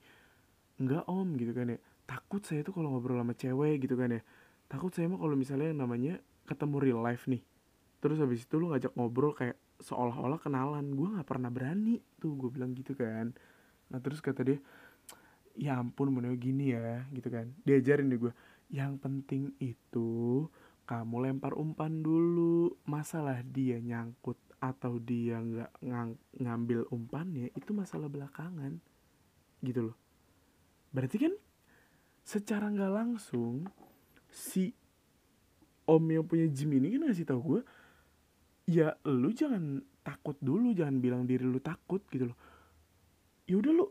[0.78, 1.78] enggak om gitu kan ya.
[2.08, 4.22] Takut saya tuh kalau ngobrol sama cewek gitu kan ya.
[4.70, 6.14] Takut saya mah kalau misalnya yang namanya
[6.46, 7.42] ketemu real life nih.
[7.98, 10.86] Terus habis itu lu ngajak ngobrol kayak seolah-olah kenalan.
[10.94, 13.34] Gue nggak pernah berani tuh gue bilang gitu kan.
[13.90, 14.58] Nah terus kata dia
[15.58, 17.50] ya ampun mau gini ya gitu kan.
[17.66, 18.32] Diajarin deh gue
[18.70, 20.46] yang penting itu
[20.88, 22.78] kamu lempar umpan dulu.
[22.88, 28.83] Masalah dia nyangkut atau dia nggak ngang- ngambil umpannya itu masalah belakangan.
[29.62, 29.97] Gitu loh.
[30.90, 31.35] Berarti kan
[32.27, 33.71] secara nggak langsung
[34.29, 34.75] si
[35.88, 37.64] om yang punya gym ini kan ngasih tau gue
[38.68, 42.38] ya lu jangan takut dulu jangan bilang diri lu takut gitu loh.
[43.49, 43.87] Ya udah lu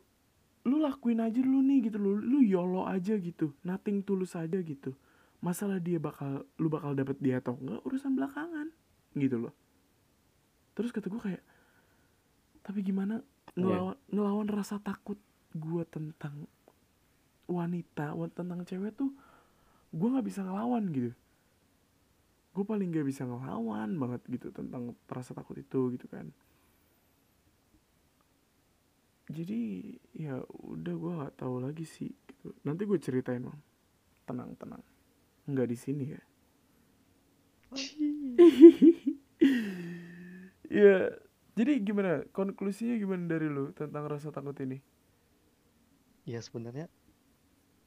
[0.67, 2.19] lu lakuin aja dulu nih gitu loh.
[2.19, 3.55] Lu yolo aja gitu.
[3.63, 4.93] Nothing tulus aja gitu.
[5.39, 8.67] Masalah dia bakal lu bakal dapet dia atau enggak urusan belakangan
[9.17, 9.53] gitu loh
[10.77, 11.41] terus kata gue kayak
[12.61, 13.25] tapi gimana
[13.57, 15.17] ngelawan ngelawan rasa takut
[15.57, 16.45] gue tentang
[17.49, 19.09] wanita wa- tentang cewek tuh
[19.89, 21.11] gue nggak bisa ngelawan gitu.
[22.53, 26.33] Gue paling gak bisa ngelawan banget gitu tentang rasa takut itu gitu kan.
[29.29, 32.53] Jadi ya udah gue nggak tahu lagi sih gitu.
[32.67, 33.61] Nanti gue ceritain bang
[34.27, 34.83] tenang tenang.
[35.47, 36.21] Nggak di sini ya
[40.67, 41.11] ya
[41.57, 42.21] jadi gimana?
[42.29, 44.77] Konklusinya gimana dari lu tentang rasa takut ini?
[46.27, 46.85] Ya sebenarnya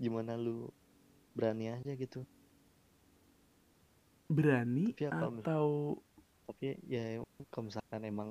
[0.00, 0.72] gimana lu
[1.38, 2.26] berani aja gitu.
[4.26, 5.98] Berani Tapi ya atau
[6.50, 7.22] tapi ya
[7.54, 8.28] kalau misalkan emang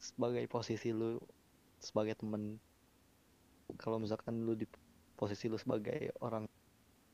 [0.00, 1.20] sebagai posisi lu
[1.80, 2.56] sebagai temen
[3.76, 4.64] kalau misalkan lu di
[5.20, 6.48] posisi lu sebagai orang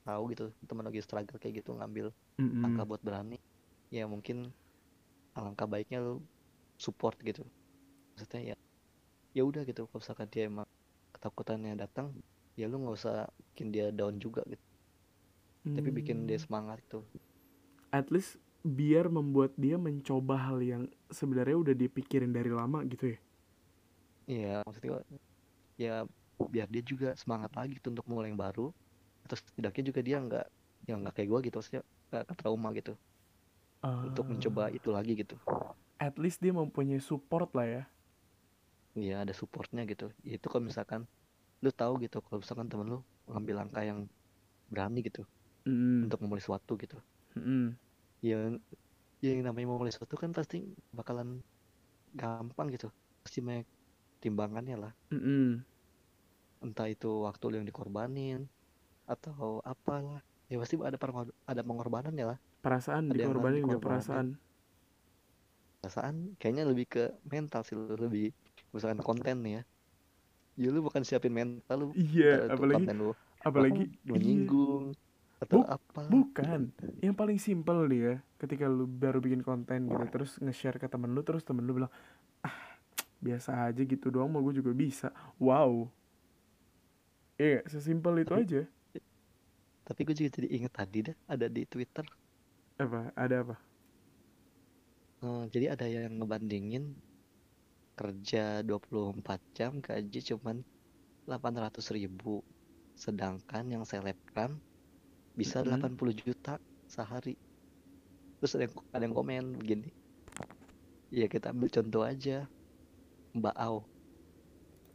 [0.07, 2.63] tahu gitu temen lagi struggle kayak gitu ngambil Mm-mm.
[2.63, 3.39] langkah buat berani
[3.91, 4.51] ya mungkin
[5.35, 6.23] alangkah baiknya lu
[6.85, 7.43] support gitu.
[8.15, 8.57] Maksudnya ya
[9.39, 9.81] ya udah gitu.
[9.89, 10.67] Kalau misalkan dia emang
[11.15, 12.07] ketakutannya datang
[12.61, 13.15] ya lu nggak usah
[13.53, 14.65] bikin dia down juga gitu.
[15.77, 16.45] Tapi bikin dia Hmm.
[16.45, 16.99] semangat gitu.
[17.99, 18.37] At least
[18.79, 20.83] biar membuat dia mencoba hal yang
[21.19, 23.19] sebenarnya udah dipikirin dari lama gitu ya?
[24.31, 24.93] Iya, maksudnya
[25.85, 25.93] ya
[26.55, 28.73] biar dia juga semangat lagi tuh untuk mulai yang baru.
[29.27, 30.47] Atau setidaknya juga dia nggak
[30.89, 32.93] ya nggak kayak gua gitu, maksudnya nggak trauma gitu.
[34.03, 35.37] Untuk mencoba Ah, itu lagi gitu.
[36.03, 37.83] At least dia mempunyai support lah ya
[38.93, 40.13] Iya, ada supportnya gitu.
[40.21, 41.09] Ya, itu kalau misalkan
[41.65, 44.05] lu tahu gitu, kalau misalkan temen lu ngambil langkah yang
[44.69, 45.25] berani gitu
[45.65, 46.05] Mm-mm.
[46.05, 47.01] untuk memulai sesuatu gitu.
[47.33, 47.73] Mm-mm.
[48.21, 48.53] Ya,
[49.25, 51.41] ya yang namanya memulai sesuatu kan pasti bakalan
[52.13, 52.93] gampang gitu.
[53.25, 53.65] Pasti banyak
[54.21, 54.93] timbangannya lah.
[55.09, 55.65] Mm-mm.
[56.61, 58.45] Entah itu waktu lu yang dikorbanin
[59.09, 60.21] atau apalah.
[60.53, 61.01] Ya pasti ada
[61.49, 62.39] ada pengorbanannya lah.
[62.61, 63.65] perasaan Ada yang dikorbanin.
[63.81, 64.27] perasaan
[65.83, 68.31] perasaan kayaknya lebih ke mental sih lu lebih
[68.71, 69.63] misalkan konten nih ya.
[70.55, 73.13] Ya lu bukan siapin mental lu iya apalagi konten lu.
[73.43, 74.11] apalagi apa, iya.
[74.15, 74.95] menyinggung
[75.43, 76.71] atau Bu- apa bukan.
[77.03, 81.11] Yang paling simpel nih ya ketika lu baru bikin konten gitu terus nge-share ke temen
[81.11, 81.91] lu terus temen lu bilang
[82.47, 82.79] ah
[83.19, 85.11] biasa aja gitu doang mau gue juga bisa.
[85.43, 85.91] Wow.
[87.43, 87.65] Iya nggak?
[87.75, 88.63] sesimpel itu aja.
[89.83, 92.07] tapi gue juga jadi inget tadi deh ada di Twitter.
[92.79, 93.11] Apa?
[93.19, 93.72] Ada apa
[95.23, 96.99] Eh, jadi ada yang ngebandingin
[97.95, 100.57] kerja 24 jam gaji cuman
[101.29, 102.43] 800 ribu.
[102.99, 104.59] Sedangkan yang selebgram
[105.39, 105.79] bisa Mm-mm.
[105.79, 106.59] 80 juta
[106.91, 107.39] sehari.
[108.43, 109.89] Terus ada yang, ada yang komen begini
[111.13, 112.49] ya kita ambil contoh aja
[113.37, 113.77] Mbak Au.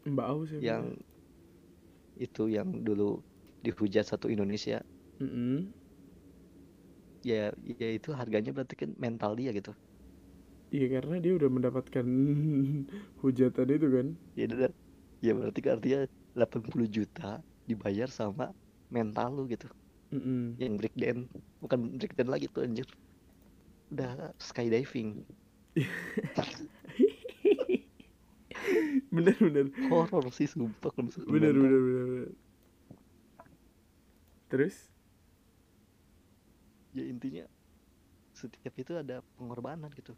[0.10, 0.66] Mbak Au siapa?
[0.66, 0.84] Yang
[2.18, 3.22] itu yang dulu
[3.62, 4.82] dihujat satu Indonesia.
[5.22, 5.74] Mm-mm.
[7.26, 7.50] ya
[7.82, 9.74] ya itu harganya berarti kan mental dia gitu
[10.76, 12.06] iya karena dia udah mendapatkan
[13.24, 14.08] hujatan itu kan.
[14.38, 14.72] Ya udah
[15.26, 16.02] ya berarti artinya
[16.38, 18.54] 80 juta dibayar sama
[18.94, 19.68] mental lu gitu.
[20.08, 20.56] Mm-mm.
[20.56, 21.28] yang breakdance
[21.60, 22.88] bukan breakdance lagi tuh anjir.
[23.92, 25.28] Udah skydiving.
[29.12, 29.66] Bener bener.
[29.92, 32.28] Horor sih sumpah kalau bener bener bener.
[34.48, 34.76] Terus?
[36.96, 37.46] Ya intinya
[38.32, 40.14] setiap itu ada pengorbanan gitu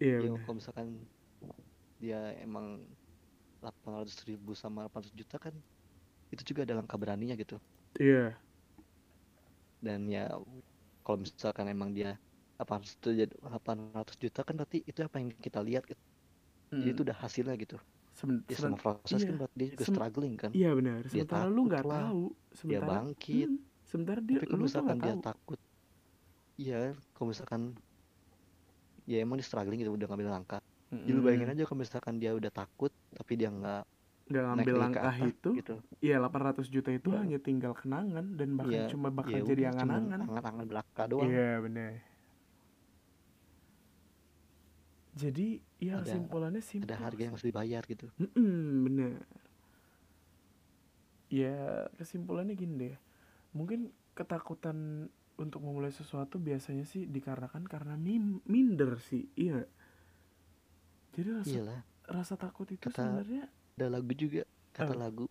[0.00, 0.40] iya ya bener.
[0.42, 0.86] kalau misalkan
[2.00, 2.80] dia emang
[3.60, 5.54] 800 ribu sama 800 juta kan
[6.32, 7.60] itu juga ada langkah beraninya gitu.
[8.00, 8.38] Iya.
[9.84, 10.32] Dan ya
[11.04, 12.16] kalau misalkan emang dia
[12.56, 16.02] 800 itu jadi 800 juta kan berarti itu apa yang kita lihat gitu.
[16.70, 17.76] jadi itu udah hasilnya gitu.
[18.14, 19.38] Seben- ya semua proses kan iya.
[19.38, 20.50] berarti dia juga Sem- struggling kan.
[20.54, 22.22] iya benar dia sementara lu nggak tahu.
[22.64, 23.48] Dia sementara bangkit.
[23.50, 25.22] Mm, sementara dia tapi kalau lu misalkan dia tahu.
[25.24, 25.60] takut
[26.56, 26.80] iya
[27.16, 27.62] kalau misalkan
[29.10, 30.62] ya emang dia struggling gitu udah ngambil langkah.
[30.90, 33.82] Ya lu bayangin aja kalau misalkan dia udah takut tapi dia nggak
[34.30, 35.74] naik ngambil langkah atas itu gitu.
[35.98, 39.62] iya 800 juta itu ya hanya tinggal kenangan dan bahkan ya cuma bakal ya jadi
[39.66, 40.20] udah angan-angan.
[40.22, 41.26] angan-angan belaka doang.
[41.26, 41.90] Iya benar
[45.10, 45.48] jadi
[45.82, 48.06] ya ada kesimpulannya ada simpel harga yang harus dibayar gitu.
[48.16, 49.12] Mm-mm, bener.
[51.30, 52.96] Ya kesimpulannya gini deh.
[53.52, 55.10] Mungkin ketakutan
[55.44, 58.24] untuk memulai sesuatu biasanya sih dikarenakan karena mim
[58.54, 59.60] minder sih iya
[61.14, 61.80] jadi rasa iyalah.
[62.06, 63.42] rasa takut itu Kata- sebenarnya
[63.78, 64.42] ada lagu juga
[64.76, 65.02] kata Apa?
[65.02, 65.24] lagu.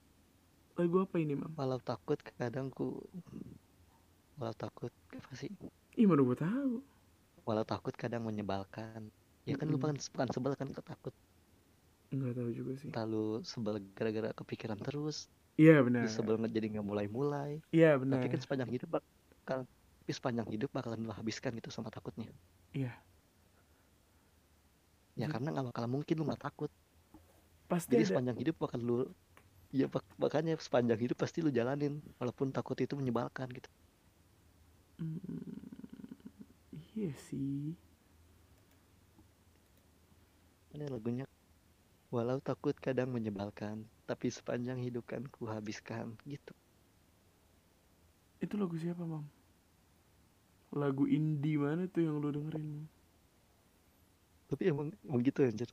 [0.80, 1.51] Lagu apa ini mam?
[1.60, 2.86] Walau takut kadang ku
[4.39, 5.51] walau takut apa sih?
[5.99, 6.74] Ih mana gue tahu.
[7.47, 9.01] Walau takut kadang menyebalkan.
[9.49, 9.82] Ya kan lu Mm-mm.
[9.82, 11.14] bukan bukan sebel kan ketakut
[12.10, 12.89] nggak tahu juga sih.
[12.93, 15.18] Terlalu sebel gara-gara kepikiran terus.
[15.60, 16.07] Iya benar.
[16.16, 17.51] Sebel jadi nggak mulai-mulai.
[17.76, 19.60] Iya benar tapi kan sepanjang hidup bakal
[20.10, 22.26] tapi sepanjang hidup bakalan lu habiskan gitu sama takutnya.
[22.74, 22.89] Iya.
[25.14, 26.74] Ya Jadi- karena nggak bakal mungkin lu nggak takut.
[27.70, 29.05] Pasti jadi ada sepanjang hidup bakal lu
[29.70, 33.70] ya bak- makanya sepanjang hidup pasti lu jalanin walaupun takut itu menyebalkan gitu.
[34.97, 35.22] Hmm,
[36.97, 37.78] iya sih.
[40.74, 41.30] Ini lagunya
[42.10, 46.57] walau takut kadang menyebalkan tapi sepanjang hidup kan ku habiskan gitu.
[48.41, 49.38] Itu lagu siapa mam
[50.70, 52.86] lagu indie mana tuh yang lu dengerin?
[54.49, 55.70] Tapi emang emang gitu anjir.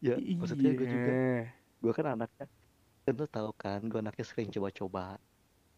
[0.00, 1.40] Ya maksudnya gue juga iya.
[1.80, 2.46] gue kan anaknya
[3.06, 5.16] kan tahu kan gue anaknya sering coba-coba.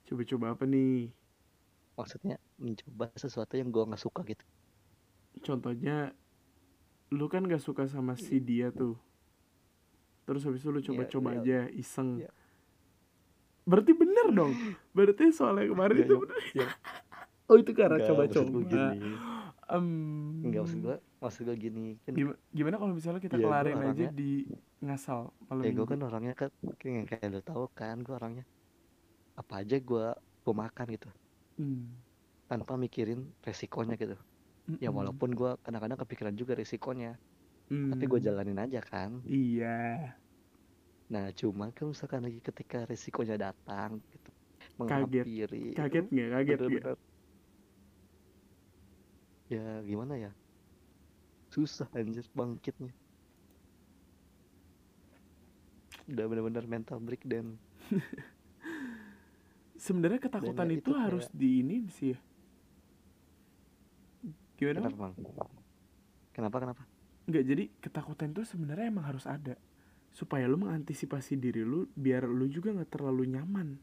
[0.06, 1.10] Coba-coba apa nih?
[1.94, 4.44] Maksudnya mencoba sesuatu yang gue nggak suka gitu.
[5.42, 6.14] Contohnya
[7.08, 8.98] lu kan gak suka sama si dia tuh.
[10.28, 11.40] Terus habis itu lu coba-coba iya.
[11.40, 12.20] aja iseng.
[12.20, 12.30] Iya.
[13.68, 14.52] berarti bener dong.
[14.96, 16.22] Berarti soalnya kemarin Iya, itu iya.
[16.24, 16.40] bener.
[16.56, 16.68] Iya.
[17.50, 18.48] Oh itu karena Nggak, coba-coba.
[18.54, 18.96] gue gini.
[19.68, 19.86] Em,
[20.44, 24.04] Enggak maksud gue maksud gue gini kan gimana, gimana kalau misalnya kita gua kelarin aja
[24.18, 24.24] di
[24.84, 25.92] ngasal malam ya gue minggu?
[25.92, 28.44] kan orangnya kan kayak kayak lo tau kan gue orangnya
[29.40, 30.04] apa aja gue
[30.44, 31.08] gue makan gitu.
[31.58, 32.02] Hmm,
[32.50, 34.16] tanpa mikirin resikonya gitu.
[34.84, 34.96] Ya mm-mm.
[34.98, 37.08] walaupun gue kadang-kadang kepikiran juga resikonya
[37.90, 39.10] tapi Hmm, gue jalanin aja kan.
[39.24, 39.68] Iya.
[41.12, 44.30] Nah cuma kan misalkan lagi ketika resikonya datang gitu
[44.88, 45.26] Kaget.
[45.32, 46.28] menghampiri kaget nggak?
[46.34, 46.86] Kaget nggak?
[46.86, 47.07] bener-bener
[49.48, 50.30] ya gimana ya?
[51.48, 52.92] Susah anjir bangkitnya.
[56.08, 57.56] Udah bener-bener mental breakdown.
[59.84, 62.12] Sebenarnya ketakutan itu itu harus kayak- di ini sih.
[62.12, 62.18] Ya
[64.58, 65.12] gimana kenapa bang?
[66.34, 66.82] Kenapa kenapa?
[67.28, 69.54] Nggak, jadi ketakutan itu sebenarnya emang harus ada.
[70.10, 73.78] Supaya lu mengantisipasi diri lu biar lu juga nggak terlalu nyaman.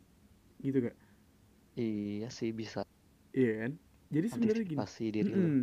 [0.59, 0.97] Gitu gak?
[1.75, 2.87] iya sih bisa.
[3.35, 3.71] Iya kan?
[4.15, 4.79] Jadi sebenarnya gini.
[4.79, 5.61] diri Mm-mm.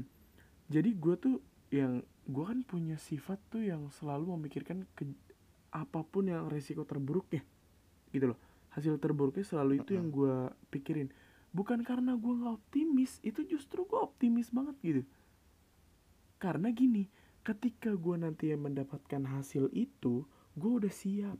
[0.68, 1.36] Jadi gue tuh
[1.72, 5.09] yang gue kan punya sifat tuh yang selalu memikirkan ke
[5.72, 7.40] apa pun yang resiko terburuknya,
[8.12, 8.38] gitu loh.
[8.76, 11.09] Hasil terburuknya selalu itu yang gue pikirin.
[11.53, 15.03] Bukan karena gue nggak optimis, itu justru gue optimis banget gitu.
[16.36, 17.09] Karena gini,
[17.44, 20.24] ketika gue nanti yang mendapatkan hasil itu,
[20.57, 21.36] gue udah siap,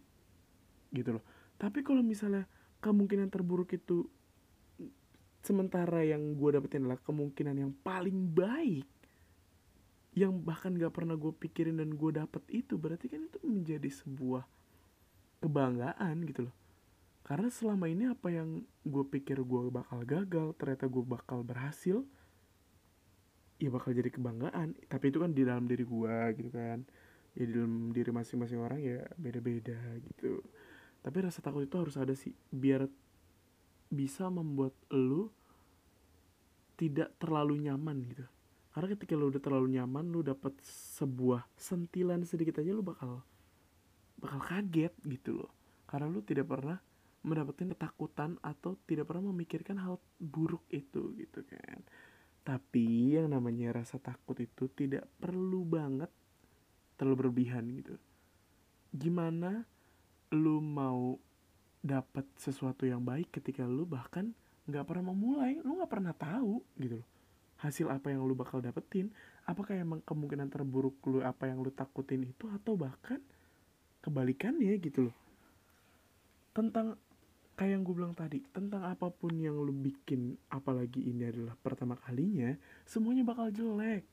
[0.93, 1.25] gitu loh.
[1.61, 2.49] Tapi kalau misalnya
[2.81, 4.09] kemungkinan terburuk itu
[5.43, 8.87] sementara yang gue dapetin adalah kemungkinan yang paling baik
[10.13, 14.45] yang bahkan gak pernah gue pikirin dan gue dapet itu berarti kan itu menjadi sebuah
[15.43, 16.57] kebanggaan gitu loh.
[17.27, 22.05] Karena selama ini apa yang gue pikir gue bakal gagal ternyata gue bakal berhasil
[23.57, 24.77] ya bakal jadi kebanggaan.
[24.87, 26.85] Tapi itu kan di dalam diri gue gitu kan.
[27.33, 29.81] Ya di dalam diri masing-masing orang ya beda-beda
[30.13, 30.45] gitu.
[31.01, 32.85] Tapi rasa takut itu harus ada sih biar
[33.93, 35.29] bisa membuat lu
[36.81, 38.25] tidak terlalu nyaman gitu.
[38.73, 40.57] Karena ketika lu udah terlalu nyaman lu dapat
[40.97, 43.21] sebuah sentilan sedikit aja lu bakal
[44.17, 45.53] bakal kaget gitu loh.
[45.85, 46.81] Karena lu tidak pernah
[47.23, 51.85] mendapatkan ketakutan atau tidak pernah memikirkan hal buruk itu gitu kan.
[52.43, 56.11] Tapi yang namanya rasa takut itu tidak perlu banget
[56.99, 57.95] terlalu berlebihan gitu.
[58.91, 59.63] Gimana
[60.33, 61.21] lu mau
[61.83, 64.31] dapat sesuatu yang baik ketika lu bahkan
[64.71, 67.09] nggak pernah memulai lu nggak pernah tahu gitu loh.
[67.59, 69.11] Hasil apa yang lu bakal dapetin?
[69.47, 73.19] Apakah emang kemungkinan terburuk lu apa yang lu takutin itu atau bahkan
[74.03, 75.17] kebalikannya gitu loh.
[76.55, 76.99] Tentang
[77.59, 81.99] kayak yang gue bilang tadi tentang apa pun yang lu bikin apalagi ini adalah pertama
[81.99, 82.55] kalinya
[82.87, 84.07] semuanya bakal jelek.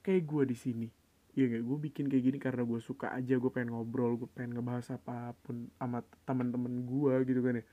[0.00, 0.88] Kayak gue di sini
[1.30, 4.58] ya gak gue bikin kayak gini karena gue suka aja gue pengen ngobrol gue pengen
[4.58, 7.64] ngebahas apa pun sama teman-teman gue gitu kan ya.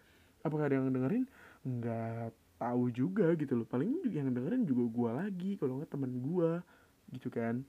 [0.45, 1.25] Apakah ada yang dengerin?
[1.65, 2.31] Nggak
[2.61, 3.67] tahu juga gitu loh.
[3.67, 6.51] Paling yang dengerin juga gue lagi kalau nggak teman gue
[7.17, 7.65] gitu kan.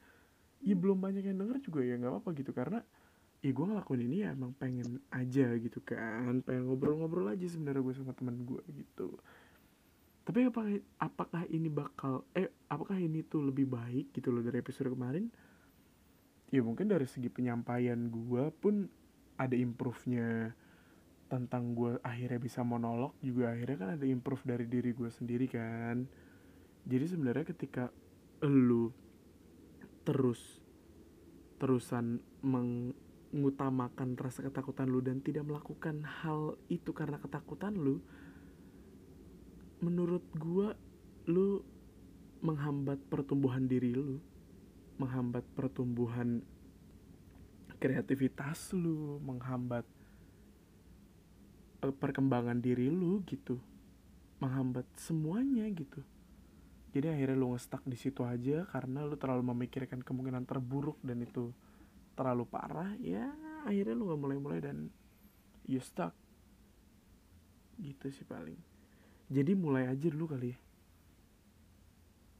[0.61, 2.83] Ya belum banyak yang denger juga ya nggak apa-apa gitu karena
[3.39, 6.45] ya gue ngelakuin ini ya emang pengen aja gitu kan.
[6.45, 9.17] Pengen ngobrol-ngobrol aja sebenarnya gue sama teman gue gitu.
[10.29, 14.93] Tapi apakah apakah ini bakal eh apakah ini tuh lebih baik gitu loh dari episode
[14.93, 15.33] kemarin
[16.49, 18.89] ya mungkin dari segi penyampaian gue pun
[19.37, 20.57] ada improve-nya
[21.29, 26.09] tentang gue akhirnya bisa monolog juga akhirnya kan ada improve dari diri gue sendiri kan.
[26.89, 27.93] Jadi sebenarnya ketika
[28.49, 28.89] lu
[30.09, 30.41] terus
[31.61, 38.01] terusan mengutamakan rasa ketakutan lu dan tidak melakukan hal itu karena ketakutan lu
[39.85, 40.75] menurut gua
[41.29, 41.61] lu
[42.41, 44.23] menghambat pertumbuhan diri lu
[44.99, 46.43] menghambat pertumbuhan
[47.79, 49.87] kreativitas lu menghambat
[51.87, 53.63] eh, perkembangan diri lu gitu.
[54.43, 56.03] Menghambat semuanya gitu.
[56.95, 61.55] Jadi akhirnya lu ngestak di situ aja karena lu terlalu memikirkan kemungkinan terburuk dan itu
[62.19, 63.31] terlalu parah ya
[63.63, 64.91] akhirnya lu nggak mulai-mulai dan
[65.67, 66.15] you stuck.
[67.79, 68.59] Gitu sih paling.
[69.31, 70.59] Jadi mulai aja dulu kali ya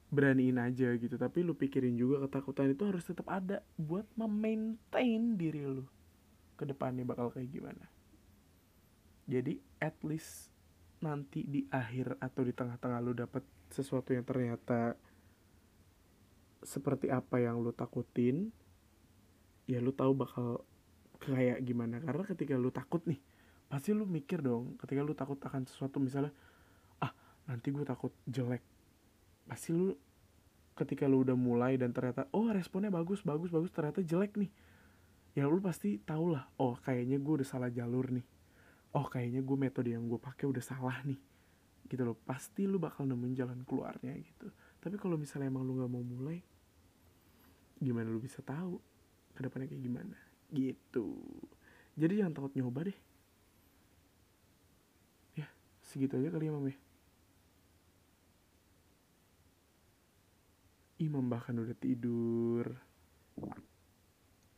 [0.09, 1.17] beraniin aja gitu.
[1.17, 5.85] Tapi lu pikirin juga ketakutan itu harus tetap ada buat memaintain diri lu
[6.59, 7.87] ke depannya bakal kayak gimana.
[9.29, 10.49] Jadi at least
[10.99, 14.99] nanti di akhir atau di tengah-tengah lu dapet sesuatu yang ternyata
[16.65, 18.51] seperti apa yang lu takutin
[19.71, 20.65] ya lu tahu bakal
[21.21, 22.01] kayak gimana.
[22.01, 23.21] Karena ketika lu takut nih
[23.69, 26.33] pasti lu mikir dong ketika lu takut akan sesuatu misalnya
[27.05, 27.13] ah
[27.45, 28.65] nanti gue takut jelek
[29.49, 29.97] pasti lu
[30.77, 34.53] ketika lu udah mulai dan ternyata oh responnya bagus bagus bagus ternyata jelek nih.
[35.33, 38.27] Ya lu pasti tau lah oh kayaknya gue udah salah jalur nih.
[38.93, 41.19] Oh kayaknya gue metode yang gue pakai udah salah nih.
[41.89, 44.53] Gitu loh pasti lu bakal nemuin jalan keluarnya gitu.
[44.79, 46.39] Tapi kalau misalnya emang lu nggak mau mulai
[47.79, 48.83] gimana lu bisa tahu
[49.33, 50.19] ke depannya kayak gimana?
[50.53, 51.17] Gitu.
[51.99, 52.99] Jadi jangan takut nyoba deh.
[55.39, 55.49] Ya
[55.81, 56.88] segitu aja kali ya mam ya
[60.99, 62.75] Imam bahkan udah tidur.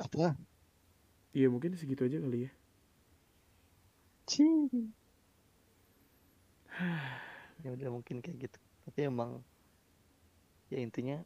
[0.00, 0.32] Apa?
[1.36, 2.52] Iya mungkin segitu aja kali ya.
[4.24, 4.72] Cing.
[7.64, 8.58] ya udah mungkin kayak gitu.
[8.88, 9.44] Tapi emang
[10.72, 11.20] ya intinya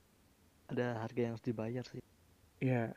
[0.67, 2.03] ada harga yang harus dibayar sih.
[2.59, 2.91] Iya.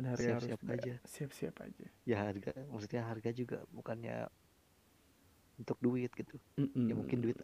[0.00, 0.80] Ada harga yang harus Siap-siap dibayar.
[0.80, 0.94] aja.
[1.04, 1.86] Siap-siap aja.
[2.08, 4.16] Ya harga, maksudnya harga juga bukannya
[5.60, 6.40] untuk duit gitu.
[6.56, 6.88] Mm-mm.
[6.88, 7.38] Ya mungkin duit,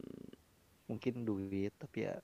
[0.89, 2.17] mungkin duit, tapi ya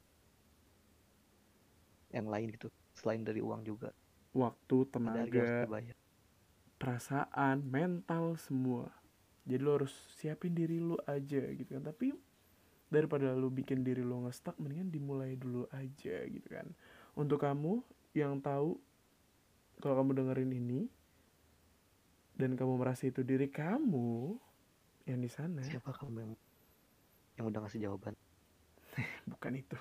[2.12, 2.68] yang lain gitu.
[2.92, 3.90] Selain dari uang juga
[4.32, 5.68] Waktu, tenaga,
[6.80, 8.88] perasaan, mental semua.
[9.44, 11.84] Jadi lo harus siapin diri lo aja gitu kan.
[11.84, 12.16] Tapi
[12.88, 16.64] daripada lo bikin diri lo ngestak, mendingan dimulai dulu aja gitu kan.
[17.12, 17.84] Untuk kamu
[18.16, 18.80] yang tahu
[19.84, 20.80] kalau kamu dengerin ini
[22.32, 24.40] dan kamu merasa itu diri kamu
[25.04, 26.32] yang di sana, Siapa kamu yang
[27.36, 28.16] yang udah ngasih jawaban?
[29.30, 29.76] bukan itu.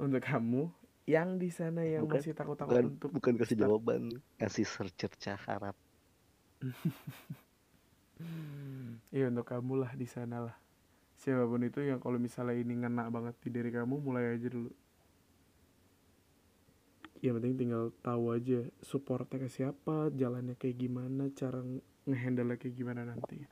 [0.00, 3.62] Untuk kamu yang di sana yang Bukan- masih takut-takut Bukan, untuk bukan kasih start.
[3.66, 4.02] jawaban,
[4.36, 5.76] kasih secercah harap.
[9.10, 10.54] Iya untuk kamu lah di sana lah.
[11.18, 14.70] Siapa pun itu yang kalau misalnya ini ngena banget di diri kamu, mulai aja dulu.
[17.18, 21.62] Yang penting tinggal tahu aja supportnya ke siapa, jalannya kayak gimana, cara
[22.06, 23.42] ngehandle kayak gimana nanti.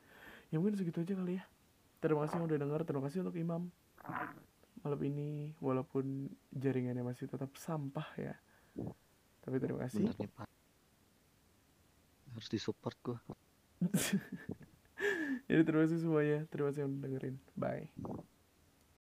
[0.51, 1.45] Ya mungkin segitu aja kali ya.
[1.99, 3.63] Terima kasih yang udah denger, terima kasih untuk Imam.
[4.81, 8.35] Malam ini walaupun jaringannya masih tetap sampah ya.
[9.45, 10.05] Tapi terima kasih.
[10.05, 10.49] Bener nih Pak.
[12.33, 13.19] Harus disupport gua.
[15.49, 16.39] Jadi terima kasih semuanya.
[16.49, 17.37] Terima kasih yang dengerin.
[17.59, 17.91] Bye.